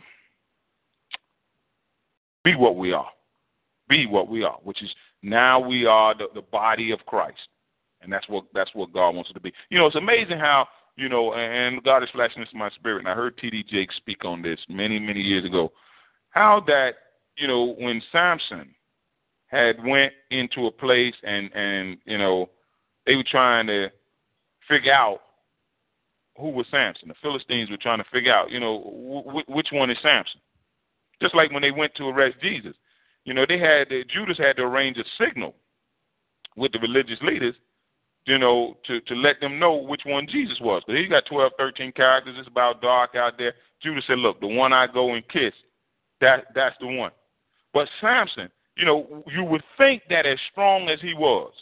[2.44, 3.08] Be what we are.
[3.88, 4.90] Be what we are, which is
[5.22, 7.38] now we are the, the body of Christ.
[8.00, 9.52] And that's what that's what God wants us to be.
[9.70, 13.00] You know, it's amazing how, you know, and God is flashing this in my spirit,
[13.00, 15.72] and I heard T D Jakes speak on this many, many years ago.
[16.30, 16.92] How that,
[17.36, 18.74] you know, when Samson
[19.48, 22.48] had went into a place and and you know
[23.04, 23.88] they were trying to
[24.68, 25.20] figure out
[26.38, 27.08] who was Samson.
[27.08, 30.40] The Philistines were trying to figure out, you know, wh- which one is Samson.
[31.20, 32.74] Just like when they went to arrest Jesus,
[33.24, 35.54] you know, they had Judas had to arrange a signal
[36.56, 37.54] with the religious leaders,
[38.24, 40.82] you know, to to let them know which one Jesus was.
[40.86, 42.36] Because he got 12, 13 characters.
[42.38, 43.54] It's about dark out there.
[43.82, 45.52] Judas said, "Look, the one I go and kiss,
[46.20, 47.12] that that's the one."
[47.74, 51.52] But Samson, you know, you would think that as strong as he was,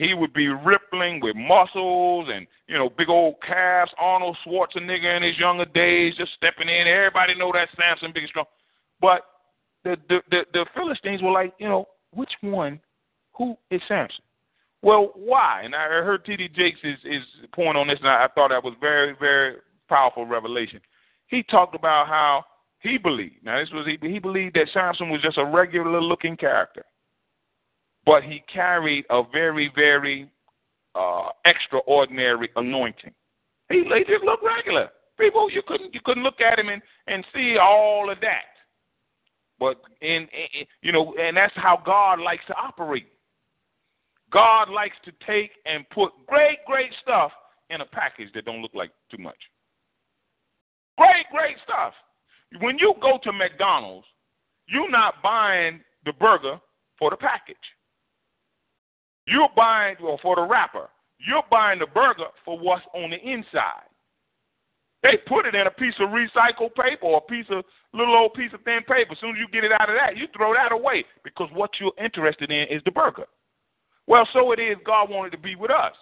[0.00, 3.92] he would be rippling with muscles and you know big old calves.
[3.98, 6.86] Arnold Schwarzenegger in his younger days, just stepping in.
[6.86, 8.46] Everybody know that Samson big and strong,
[8.98, 9.26] but
[9.84, 12.80] the the the, the Philistines were like, you know, which one?
[13.36, 14.24] Who is Samson?
[14.82, 15.62] Well, why?
[15.64, 16.48] And I heard T.D.
[16.54, 17.22] Jakes is is
[17.52, 20.80] point on this, and I, I thought that was very very powerful revelation.
[21.26, 22.44] He talked about how
[22.78, 23.44] he believed.
[23.44, 26.86] Now this was he, he believed that Samson was just a regular looking character
[28.06, 30.30] but he carried a very, very
[30.94, 33.12] uh, extraordinary anointing.
[33.68, 34.90] He, he just looked regular.
[35.18, 38.50] People, you couldn't you couldn't look at him and, and see all of that.
[39.58, 43.06] But in, in you know, and that's how God likes to operate.
[44.32, 47.32] God likes to take and put great, great stuff
[47.68, 49.36] in a package that don't look like too much.
[50.96, 51.92] Great, great stuff.
[52.60, 54.06] When you go to McDonald's,
[54.66, 56.58] you're not buying the burger
[56.98, 57.56] for the package.
[59.30, 63.86] You're buying, well, for the wrapper, you're buying the burger for what's on the inside.
[65.02, 67.64] They put it in a piece of recycled paper or a piece of
[67.94, 69.12] little old piece of thin paper.
[69.12, 71.70] As soon as you get it out of that, you throw that away because what
[71.80, 73.26] you're interested in is the burger.
[74.06, 75.94] Well, so it is God wanted to be with us.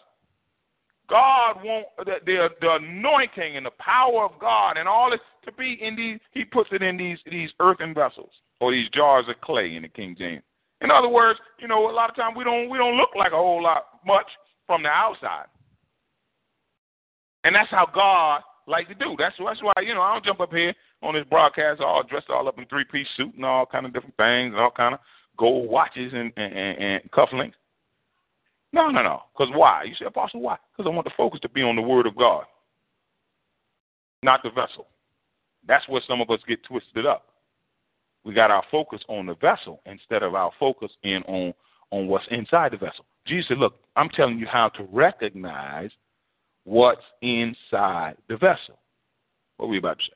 [1.08, 5.52] God want the, the, the anointing and the power of God and all this to
[5.52, 6.18] be in these.
[6.32, 9.88] He puts it in these these earthen vessels or these jars of clay in the
[9.88, 10.42] King James.
[10.80, 13.32] In other words, you know, a lot of times we don't we don't look like
[13.32, 14.26] a whole lot much
[14.66, 15.46] from the outside.
[17.44, 19.16] And that's how God likes to do.
[19.18, 22.30] That's that's why, you know, I don't jump up here on this broadcast all dressed
[22.30, 24.94] all up in three piece suit and all kind of different things and all kind
[24.94, 25.00] of
[25.36, 27.54] gold watches and, and, and, and cufflinks.
[28.72, 29.22] No, no, no.
[29.32, 29.84] Because why?
[29.84, 30.56] You say, Apostle, why?
[30.76, 32.44] Because I want the focus to be on the Word of God,
[34.22, 34.88] not the vessel.
[35.66, 37.27] That's where some of us get twisted up.
[38.24, 41.54] We got our focus on the vessel instead of our focus in on
[41.90, 43.06] on what's inside the vessel.
[43.26, 45.90] Jesus said, "Look, I'm telling you how to recognize
[46.64, 48.78] what's inside the vessel."
[49.56, 50.12] What were we about to say?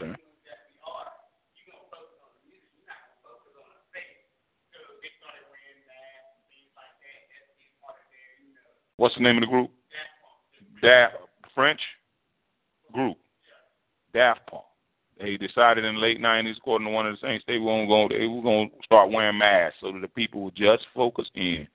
[0.00, 0.14] Okay.
[8.96, 9.70] What's the name of the group?
[10.82, 11.16] Daft
[11.54, 11.80] French
[12.92, 13.16] group.
[14.14, 14.62] Daft Punk.
[15.18, 18.08] They decided in the late nineties, according to one of the saints, they were going
[18.10, 21.66] they were to start wearing masks so that the people would just focus in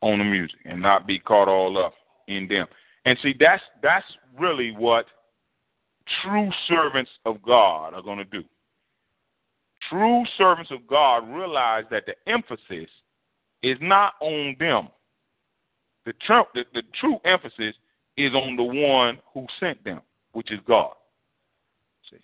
[0.00, 1.94] on the music and not be caught all up
[2.28, 2.66] in them.
[3.04, 4.06] And see, that's that's
[4.38, 5.06] really what
[6.22, 8.44] true servants of God are to do.
[9.90, 12.90] True servants of God realize that the emphasis
[13.62, 14.88] is not on them.
[16.08, 17.74] The, tr- the, the true emphasis
[18.16, 20.00] is on the one who sent them,
[20.32, 20.94] which is God.
[22.10, 22.16] See,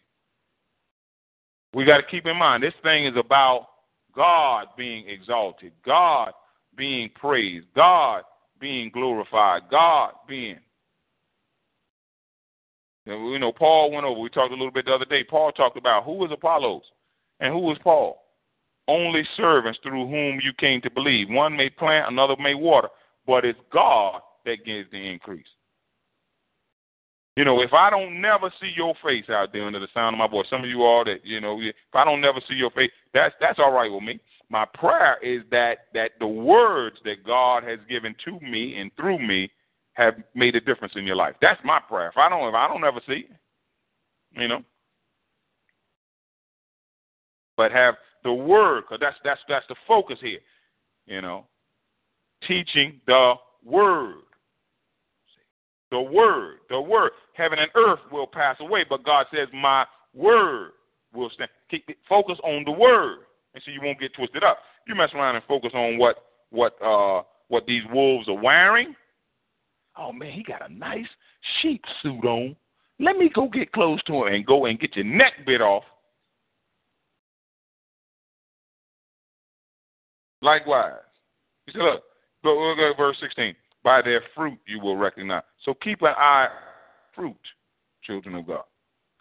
[1.75, 3.67] we got to keep in mind this thing is about
[4.17, 6.33] God being exalted, God
[6.75, 8.23] being praised, God
[8.59, 10.61] being glorified, God being
[13.05, 14.19] you know, Paul went over.
[14.19, 15.25] We talked a little bit the other day.
[15.25, 16.85] Paul talked about who was Apollos
[17.39, 18.25] and who was Paul.
[18.89, 21.29] Only servants through whom you came to believe.
[21.29, 22.89] One may plant, another may water,
[23.27, 25.47] but it's God that gives the increase.
[27.37, 30.19] You know, if I don't never see your face out there under the sound of
[30.19, 32.71] my voice, some of you all that you know, if I don't never see your
[32.71, 34.21] face, that's that's all right with me.
[34.51, 39.19] My prayer is that that the words that God has given to me and through
[39.19, 39.51] me
[39.95, 41.35] have made a difference in your life.
[41.41, 42.09] That's my prayer.
[42.09, 43.27] If I don't, if I don't ever see,
[44.33, 44.63] you know,
[47.57, 50.41] but have the word, because that's that's that's the focus here,
[51.07, 51.47] you know,
[52.47, 53.35] teaching the
[53.65, 54.17] word.
[55.91, 57.13] The word, the word.
[57.35, 60.73] Heaven and earth will pass away, but God says, My word
[61.15, 61.51] will stand.
[62.09, 63.19] Focus on the word,
[63.55, 64.59] and so you won't get twisted up.
[64.87, 66.17] You mess around and focus on what
[66.51, 68.95] what uh what these wolves are wearing.
[69.97, 71.07] Oh man, he got a nice
[71.61, 72.57] sheep suit on.
[72.99, 75.85] Let me go get close to him and go and get your neck bit off.
[80.43, 80.93] Likewise,
[81.67, 82.03] he said, look,
[82.51, 83.55] look at verse 16.
[83.83, 85.43] By their fruit you will recognize.
[85.65, 86.49] So keep an eye
[87.15, 87.37] fruit,
[88.03, 88.65] children of God.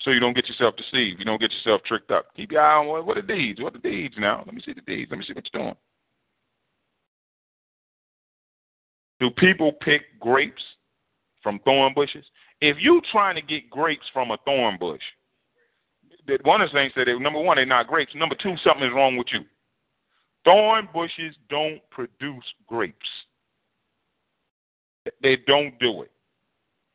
[0.01, 1.19] So you don't get yourself deceived.
[1.19, 2.25] You don't get yourself tricked up.
[2.35, 3.61] Keep your eye on what, what are the deeds?
[3.61, 4.43] What are the deeds now?
[4.45, 5.09] Let me see the deeds.
[5.09, 5.75] Let me see what you're doing.
[9.19, 10.61] Do people pick grapes
[11.41, 12.25] from thorn bushes?
[12.59, 15.01] If you're trying to get grapes from a thorn bush,
[16.43, 18.13] one of the things that number one, they're not grapes.
[18.15, 19.41] Number two, something is wrong with you.
[20.45, 22.97] Thorn bushes don't produce grapes.
[25.21, 26.11] They don't do it.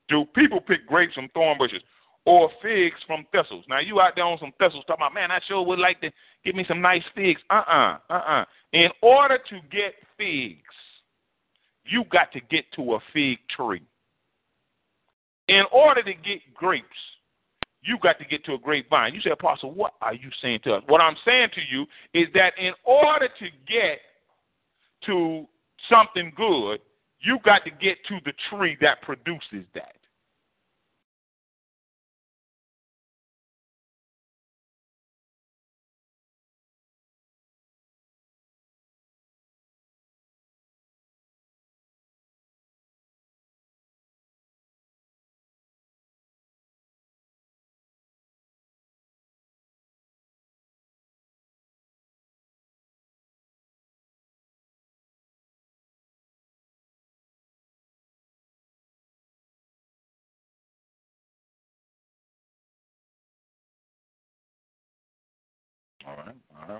[0.08, 1.82] Do people pick grapes from thorn bushes
[2.24, 3.64] or figs from thistles?
[3.68, 6.10] Now you out there on some thistles talking about, man, I sure would like to
[6.44, 7.40] give me some nice figs.
[7.50, 8.44] Uh-uh, uh-uh.
[8.72, 10.62] In order to get figs,
[11.84, 13.82] you got to get to a fig tree.
[15.48, 16.86] In order to get grapes,
[17.88, 19.14] you got to get to a grapevine.
[19.14, 20.82] You say, Apostle, what are you saying to us?
[20.86, 24.00] What I'm saying to you is that in order to get
[25.06, 25.46] to
[25.88, 26.80] something good,
[27.20, 29.94] you got to get to the tree that produces that.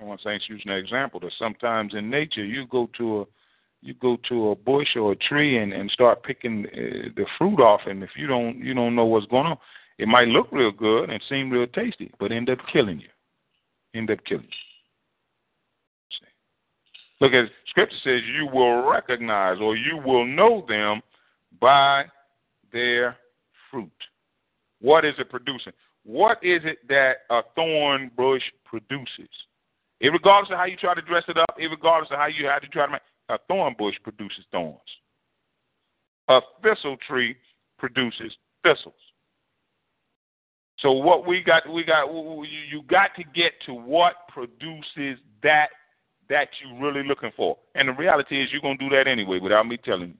[0.09, 3.25] One saints using an example that sometimes in nature you go to a
[3.81, 7.61] you go to a bush or a tree and, and start picking uh, the fruit
[7.61, 9.57] off, and if you don't you don't know what's going on,
[9.99, 13.09] it might look real good and seem real tasty, but end up killing you.
[13.93, 16.17] End up killing you.
[16.19, 16.25] See.
[17.21, 21.01] Look at Scripture says you will recognize or you will know them
[21.61, 22.05] by
[22.73, 23.15] their
[23.69, 23.91] fruit.
[24.81, 25.73] What is it producing?
[26.03, 29.29] What is it that a thorn bush produces?
[30.01, 32.67] Regardless of how you try to dress it up, regardless of how you how to
[32.67, 34.79] try to make uh, a thorn bush produces thorns.
[36.29, 37.35] A thistle tree
[37.77, 38.33] produces
[38.63, 38.93] thistles.
[40.79, 45.67] So what we got, we got, you, got to get to what produces that
[46.29, 47.57] that you're really looking for.
[47.73, 50.15] And the reality is, you're gonna do that anyway without me telling you.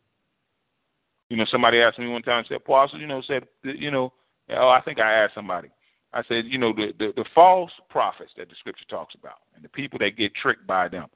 [1.29, 4.11] You know, somebody asked me one time, said, Apostle, you know, said, you know,
[4.49, 5.69] oh, I think I asked somebody.
[6.13, 9.63] I said, you know, the, the, the false prophets that the scripture talks about and
[9.63, 11.07] the people that get tricked by them,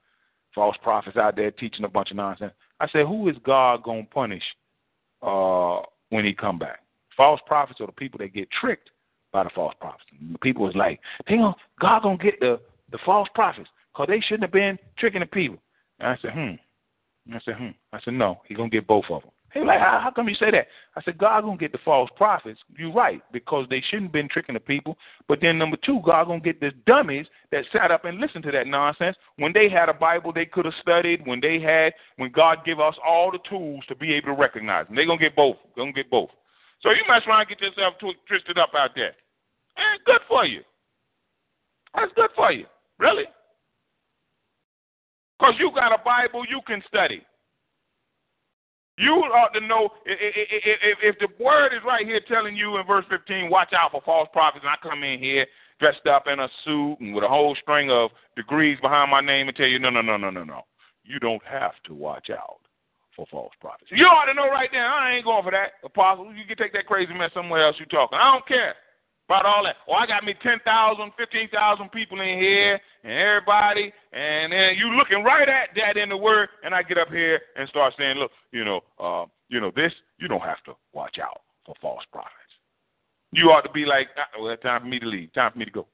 [0.54, 2.52] false prophets out there teaching a bunch of nonsense.
[2.80, 4.42] I said, who is God going to punish
[5.22, 5.80] uh,
[6.10, 6.80] when he come back?
[7.16, 8.90] False prophets or the people that get tricked
[9.32, 10.04] by the false prophets?
[10.20, 12.60] And the people is like, hang on, God going to get the,
[12.92, 15.58] the false prophets because they shouldn't have been tricking the people.
[15.98, 16.54] And I said, hmm.
[17.26, 17.68] And I said, hmm.
[17.92, 19.30] I said, no, he's going to get both of them.
[19.54, 20.66] He like, how, how come you say that?
[20.96, 22.58] I said, God gonna get the false prophets.
[22.76, 24.98] You're right, because they shouldn't been tricking the people.
[25.28, 28.50] But then number two, God gonna get the dummies that sat up and listened to
[28.50, 32.32] that nonsense when they had a Bible they could have studied, when they had when
[32.32, 34.96] God gave us all the tools to be able to recognize them.
[34.96, 35.56] They're gonna get both.
[35.76, 36.30] Gonna get both.
[36.82, 37.94] So you mess try and get yourself
[38.26, 39.14] twisted up out there.
[39.76, 40.62] And good for you.
[41.94, 42.66] That's good for you.
[42.98, 43.24] Really.
[45.38, 47.22] Because you got a Bible you can study.
[48.96, 52.86] You ought to know if, if, if the word is right here telling you in
[52.86, 55.46] verse 15, watch out for false prophets, and I come in here
[55.80, 59.48] dressed up in a suit and with a whole string of degrees behind my name
[59.48, 60.62] and tell you, no, no, no, no, no, no.
[61.04, 62.60] You don't have to watch out
[63.16, 63.90] for false prophets.
[63.90, 66.32] You ought to know right now, I ain't going for that, apostle.
[66.32, 68.18] You can take that crazy mess somewhere else you talking.
[68.18, 68.74] I don't care
[69.28, 69.76] about all that.
[69.88, 75.22] Well, I got me 10,000, 15,000 people in here and everybody, and then you looking
[75.24, 78.30] right at that in the word, and I get up here and start saying, look,
[78.52, 82.32] you know, uh, you know, this, you don't have to watch out for false prophets.
[83.32, 84.08] You ought to be like,
[84.40, 85.86] well, time for me to leave, time for me to go.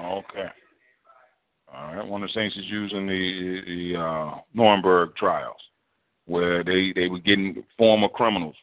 [0.00, 0.48] Okay.
[1.72, 2.06] All right.
[2.06, 5.60] One of the saints is using the the uh, Nuremberg trials
[6.26, 8.56] where they they were getting former criminals,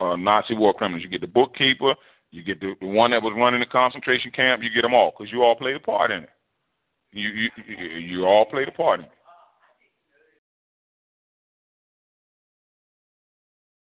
[0.00, 1.02] uh, Nazi war criminals.
[1.02, 1.94] You get the bookkeeper,
[2.30, 4.62] you get the, the one that was running the concentration camp.
[4.62, 6.30] You get them all because you all played a part in it.
[7.12, 7.50] You you
[7.98, 9.12] you all played a part in it.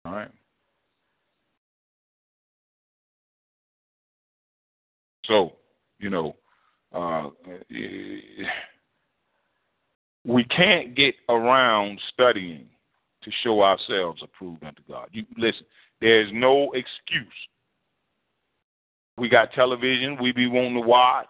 [0.06, 0.32] All right.
[5.26, 5.54] So,
[6.00, 6.36] you know,
[6.94, 7.30] uh,
[10.26, 12.66] we can't get around studying
[13.24, 15.10] to show ourselves approved unto God.
[15.12, 15.66] You listen,
[16.02, 17.28] there's no excuse.
[19.18, 21.28] We got television we be wanting to watch.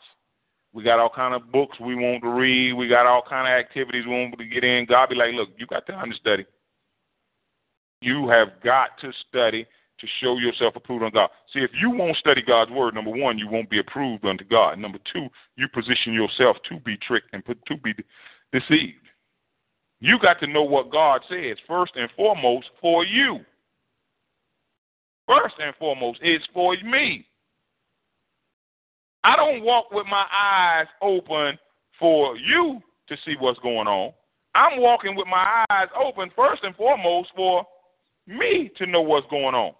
[0.71, 2.73] We got all kind of books we want to read.
[2.73, 4.85] We got all kind of activities we want to get in.
[4.85, 6.45] God be like, look, you got time to study.
[8.01, 9.65] You have got to study
[9.99, 11.29] to show yourself approved unto God.
[11.53, 14.77] See, if you won't study God's word, number one, you won't be approved unto God.
[14.79, 17.93] Number two, you position yourself to be tricked and to be
[18.51, 18.95] deceived.
[19.99, 23.39] You got to know what God says first and foremost for you.
[25.27, 27.25] First and foremost is for me.
[29.23, 31.59] I don't walk with my eyes open
[31.99, 34.13] for you to see what's going on.
[34.55, 37.65] I'm walking with my eyes open first and foremost for
[38.25, 39.73] me to know what's going on.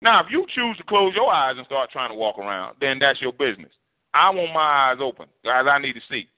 [0.00, 2.98] Now, if you choose to close your eyes and start trying to walk around, then
[2.98, 3.72] that's your business.
[4.12, 5.66] I want my eyes open, guys.
[5.68, 6.28] I need to see.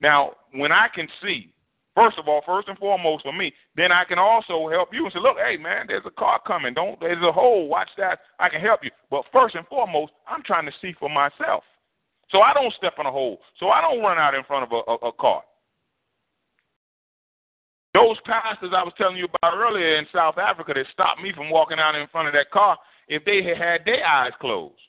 [0.00, 1.52] Now, when I can see,
[1.94, 5.12] first of all, first and foremost for me, then I can also help you and
[5.12, 6.74] say, look, hey man, there's a car coming.
[6.74, 7.68] Don't there's a hole.
[7.68, 8.20] Watch that.
[8.38, 8.90] I can help you.
[9.10, 11.62] But first and foremost, I'm trying to see for myself.
[12.30, 13.40] So I don't step in a hole.
[13.58, 15.42] So I don't run out in front of a, a, a car.
[17.92, 21.50] Those pastors I was telling you about earlier in South Africa that stopped me from
[21.50, 22.78] walking out in front of that car,
[23.10, 24.80] if they had had their eyes closed,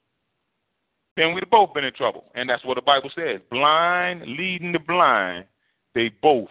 [1.18, 2.26] then we'd both been in trouble.
[2.36, 3.42] And that's what the Bible says.
[3.50, 5.46] Blind leading the blind,
[5.96, 6.48] they both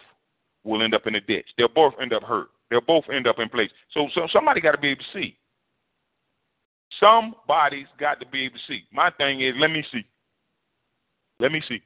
[0.63, 1.47] will end up in a ditch.
[1.57, 2.49] They'll both end up hurt.
[2.69, 3.71] They'll both end up in place.
[3.93, 5.37] So, so somebody got to be able to see.
[6.99, 8.83] Somebody's got to be able to see.
[8.91, 10.05] My thing is, let me see.
[11.39, 11.81] Let me see.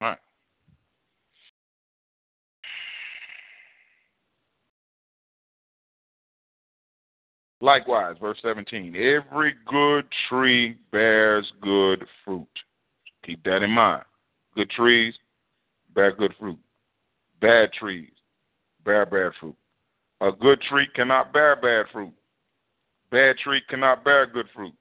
[0.00, 0.18] All right.
[7.60, 12.46] Likewise, verse 17 every good tree bears good fruit.
[13.24, 14.04] Keep that in mind.
[14.54, 15.14] Good trees
[15.94, 16.58] bear good fruit.
[17.40, 18.10] Bad trees
[18.84, 19.56] bear bad fruit.
[20.20, 22.12] A good tree cannot bear bad fruit.
[23.10, 24.74] Bad tree cannot bear good fruit.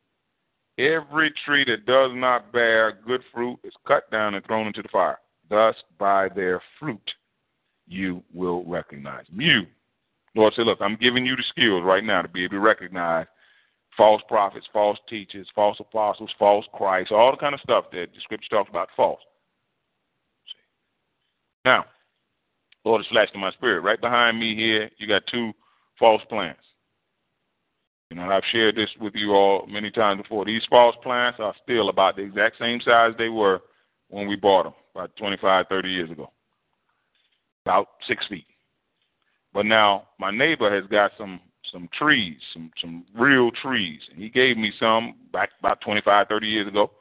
[0.77, 4.89] Every tree that does not bear good fruit is cut down and thrown into the
[4.89, 5.17] fire.
[5.49, 7.11] Thus, by their fruit,
[7.87, 9.67] you will recognize them.
[10.35, 13.25] Lord said, Look, I'm giving you the skills right now to be able to recognize
[13.95, 18.21] false prophets, false teachers, false apostles, false Christ, all the kind of stuff that the
[18.21, 19.21] scripture talks about false.
[21.65, 21.85] Now,
[22.85, 23.81] Lord is flashed in my spirit.
[23.81, 25.51] Right behind me here, you got two
[25.99, 26.61] false plants.
[28.09, 30.45] You know, I've shared this with you all many times before.
[30.45, 33.61] These false plants are still about the exact same size they were
[34.07, 36.31] when we bought them, about 25, 30 years ago.
[37.65, 38.45] About six feet.
[39.57, 41.39] But now my neighbor has got some
[41.73, 46.47] some trees, some some real trees, and he gave me some back about 25, 30
[46.47, 46.91] years ago.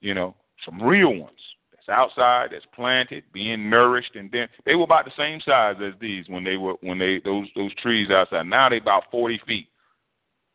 [0.00, 0.34] You know,
[0.64, 1.38] some real ones
[1.70, 5.92] that's outside, that's planted, being nourished, and then they were about the same size as
[6.00, 8.46] these when they were when they those those trees outside.
[8.46, 9.68] Now they about 40 feet,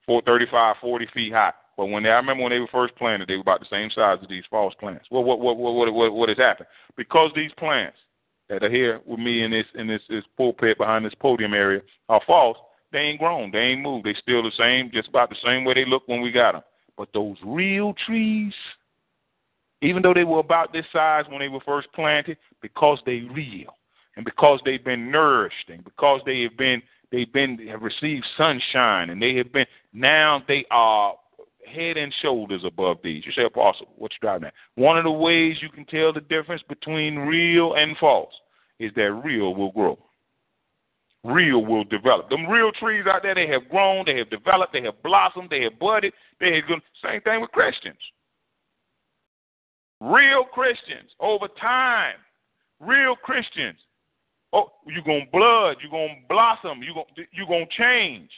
[0.08, 1.54] 435, 40 feet high.
[1.78, 3.91] But when they, I remember when they were first planted, they were about the same
[3.91, 5.06] size as these false plants.
[5.12, 6.70] Well, what what what what what has happened?
[6.97, 7.97] Because these plants
[8.50, 11.82] that are here with me in this in this, this pulpit behind this podium area
[12.10, 12.58] are false,
[12.91, 13.52] they ain't grown.
[13.52, 14.06] They ain't moved.
[14.06, 16.62] They still the same, just about the same way they look when we got them.
[16.98, 18.54] But those real trees,
[19.82, 23.76] even though they were about this size when they were first planted, because they real
[24.16, 26.82] and because they've been nourished and because they have been
[27.12, 31.16] they've been have received sunshine and they have been now they are
[31.66, 33.26] head and shoulders above these.
[33.26, 34.53] You say, Apostle, what you driving at?
[34.76, 38.34] One of the ways you can tell the difference between real and false
[38.80, 39.97] is that real will grow.
[41.24, 42.30] Real will develop.
[42.30, 45.64] Them real trees out there, they have grown, they have developed, they have blossomed, they
[45.64, 46.14] have budded.
[46.39, 47.97] They have same thing with Christians.
[50.01, 52.16] Real Christians over time.
[52.82, 53.78] Real Christians.
[54.51, 58.30] Oh, you're gonna blood, you're gonna blossom, you're gonna you're gonna change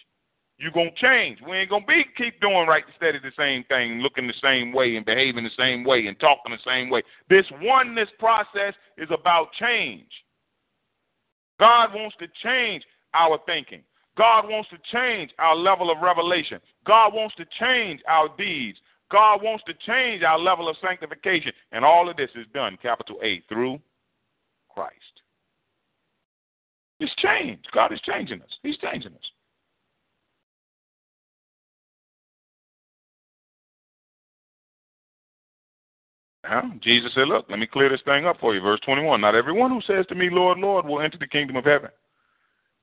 [0.58, 1.40] you're gonna change.
[1.48, 4.96] We ain't gonna be keep doing right steady the same thing, looking the same way
[4.96, 7.04] and behaving the same way and talking the same way.
[7.30, 10.10] This oneness process is about change.
[11.60, 12.84] God wants to change
[13.14, 13.84] our thinking.
[14.18, 16.60] God wants to change our level of revelation.
[16.86, 18.78] God wants to change our deeds.
[19.12, 21.52] God wants to change our level of sanctification.
[21.74, 23.80] And all of this is done, capital A, through
[24.70, 24.94] Christ.
[27.00, 27.68] It's changed.
[27.74, 28.58] God is changing us.
[28.64, 29.32] He's changing us.
[36.48, 38.62] Now, Jesus said, Look, let me clear this thing up for you.
[38.62, 41.66] Verse 21 Not everyone who says to me, Lord, Lord, will enter the kingdom of
[41.66, 41.90] heaven,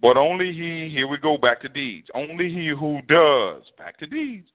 [0.01, 4.07] but only he, here we go, back to deeds, only he who does, back to
[4.07, 4.49] deeds,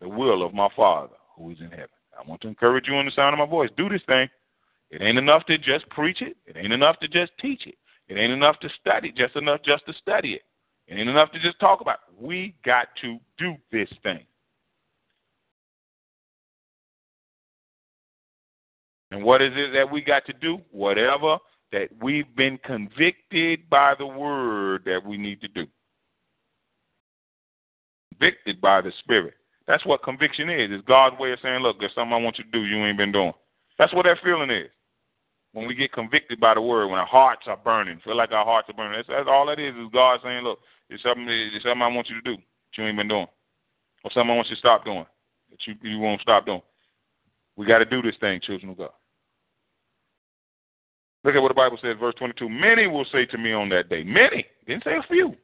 [0.00, 1.88] the will of my Father who is in heaven.
[2.18, 3.70] I want to encourage you in the sound of my voice.
[3.76, 4.28] Do this thing.
[4.90, 6.36] It ain't enough to just preach it.
[6.46, 7.76] It ain't enough to just teach it.
[8.08, 10.42] It ain't enough to study, just enough just to study it.
[10.88, 12.20] It ain't enough to just talk about it.
[12.20, 14.24] We got to do this thing.
[19.10, 20.58] And what is it that we got to do?
[20.70, 21.38] Whatever
[21.72, 25.66] that we've been convicted by the word that we need to do.
[28.12, 29.34] Convicted by the Spirit.
[29.66, 30.70] That's what conviction is.
[30.72, 32.96] It's God's way of saying, look, there's something I want you to do you ain't
[32.96, 33.34] been doing.
[33.78, 34.68] That's what that feeling is.
[35.52, 38.44] When we get convicted by the word, when our hearts are burning, feel like our
[38.44, 38.98] hearts are burning.
[38.98, 42.08] That's, that's all that is, is God saying, look, there's something, there's something I want
[42.08, 43.26] you to do that you ain't been doing.
[44.04, 45.06] Or something I want you to stop doing
[45.50, 46.62] that you, you won't stop doing.
[47.58, 48.90] We got to do this thing, children of God.
[51.24, 52.48] Look at what the Bible says, verse 22.
[52.48, 54.04] Many will say to me on that day.
[54.04, 54.46] Many.
[54.68, 55.34] Didn't say a few.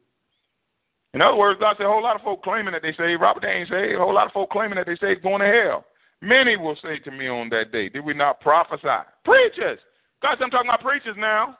[1.13, 3.41] In other words, God said a whole lot of folk claiming that they say Robert
[3.41, 3.95] they ain't saved.
[3.95, 5.85] A whole lot of folk claiming that they say going to hell.
[6.21, 9.03] Many will say to me on that day, Did we not prophesy?
[9.25, 9.79] Preachers.
[10.21, 11.57] God said, I'm talking about preachers now.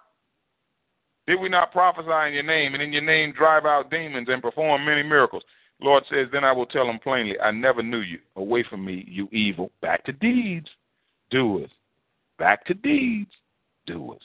[1.28, 4.42] Did we not prophesy in your name, and in your name drive out demons and
[4.42, 5.44] perform many miracles?
[5.82, 8.20] Lord says, Then I will tell them plainly, I never knew you.
[8.36, 9.72] Away from me, you evil.
[9.82, 10.68] Back to deeds,
[11.32, 11.70] doers.
[12.38, 13.32] Back to deeds,
[13.86, 14.22] doers.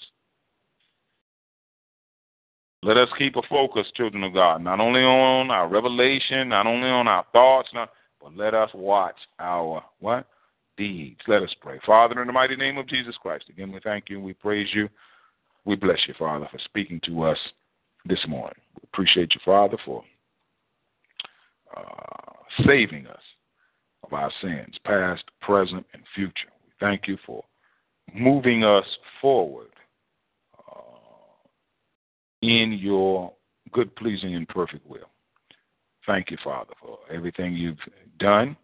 [2.82, 6.88] Let us keep a focus, children of God, not only on our revelation, not only
[6.88, 7.90] on our thoughts, not,
[8.22, 10.26] but let us watch our what?
[10.78, 11.20] Deeds.
[11.28, 11.78] Let us pray.
[11.84, 14.68] Father, in the mighty name of Jesus Christ, again we thank you, and we praise
[14.72, 14.88] you,
[15.66, 17.38] we bless you, Father, for speaking to us
[18.06, 18.56] this morning.
[18.76, 20.02] We appreciate you, Father, for
[21.76, 23.22] uh, saving us
[24.04, 26.48] of our sins, past, present, and future.
[26.64, 27.44] We thank you for
[28.14, 28.86] moving us
[29.20, 29.68] forward
[32.42, 33.32] in your
[33.72, 35.10] good, pleasing, and perfect will.
[36.06, 37.78] Thank you, Father, for everything you've
[38.18, 38.56] done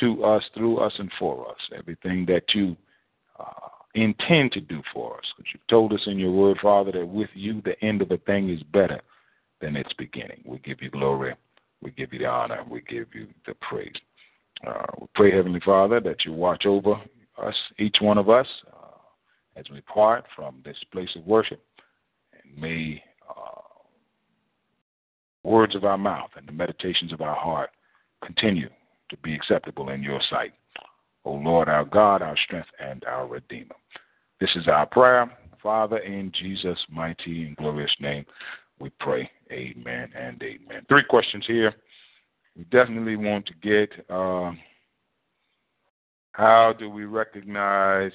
[0.00, 1.56] to us, through us, and for us.
[1.76, 2.76] Everything that you
[3.40, 5.24] uh, intend to do for us.
[5.36, 8.18] Because you've told us in your word, Father, that with you the end of a
[8.18, 9.00] thing is better
[9.60, 10.42] than its beginning.
[10.44, 11.34] We give you glory,
[11.86, 13.94] we give you the honor, we give you the praise.
[14.66, 16.94] Uh, we pray, Heavenly Father, that you watch over
[17.40, 18.98] us, each one of us, uh,
[19.54, 21.62] as we part from this place of worship.
[22.32, 23.60] And may uh,
[25.44, 27.70] words of our mouth and the meditations of our heart
[28.24, 28.68] continue
[29.10, 30.54] to be acceptable in your sight.
[31.24, 33.76] O Lord, our God, our strength, and our Redeemer.
[34.40, 35.30] This is our prayer.
[35.62, 38.26] Father, in Jesus' mighty and glorious name,
[38.80, 39.30] we pray.
[39.52, 40.84] Amen and amen.
[40.88, 41.72] Three questions here.
[42.56, 44.52] We definitely want to get uh,
[46.32, 48.12] how do we recognize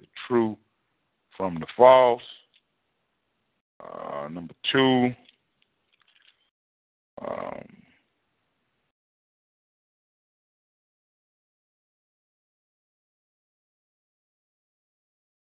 [0.00, 0.56] the true
[1.36, 2.22] from the false?
[3.82, 5.12] Uh, number two,
[7.26, 7.81] um,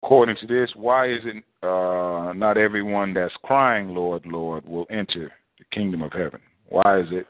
[0.03, 5.31] according to this, why is it uh, not everyone that's crying, Lord, Lord, will enter
[5.59, 6.41] the kingdom of heaven?
[6.67, 7.27] Why is it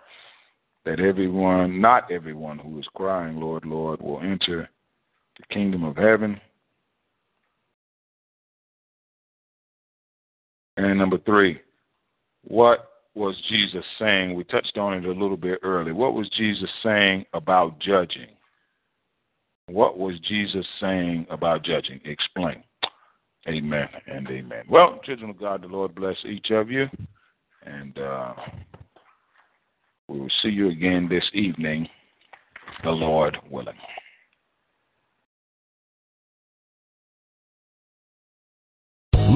[0.86, 4.70] that everyone, not everyone who is crying, Lord, Lord, will enter
[5.38, 6.40] the kingdom of heaven?
[10.78, 11.60] And number three,
[12.46, 14.34] what was Jesus saying?
[14.34, 15.94] We touched on it a little bit earlier.
[15.94, 18.30] What was Jesus saying about judging?
[19.72, 22.02] What was Jesus saying about judging?
[22.04, 22.64] Explain.
[23.48, 24.64] Amen and amen.
[24.70, 26.88] Well, children of God, the Lord bless each of you.
[27.64, 28.34] And uh,
[30.08, 31.88] we will see you again this evening,
[32.84, 33.78] the Lord willing.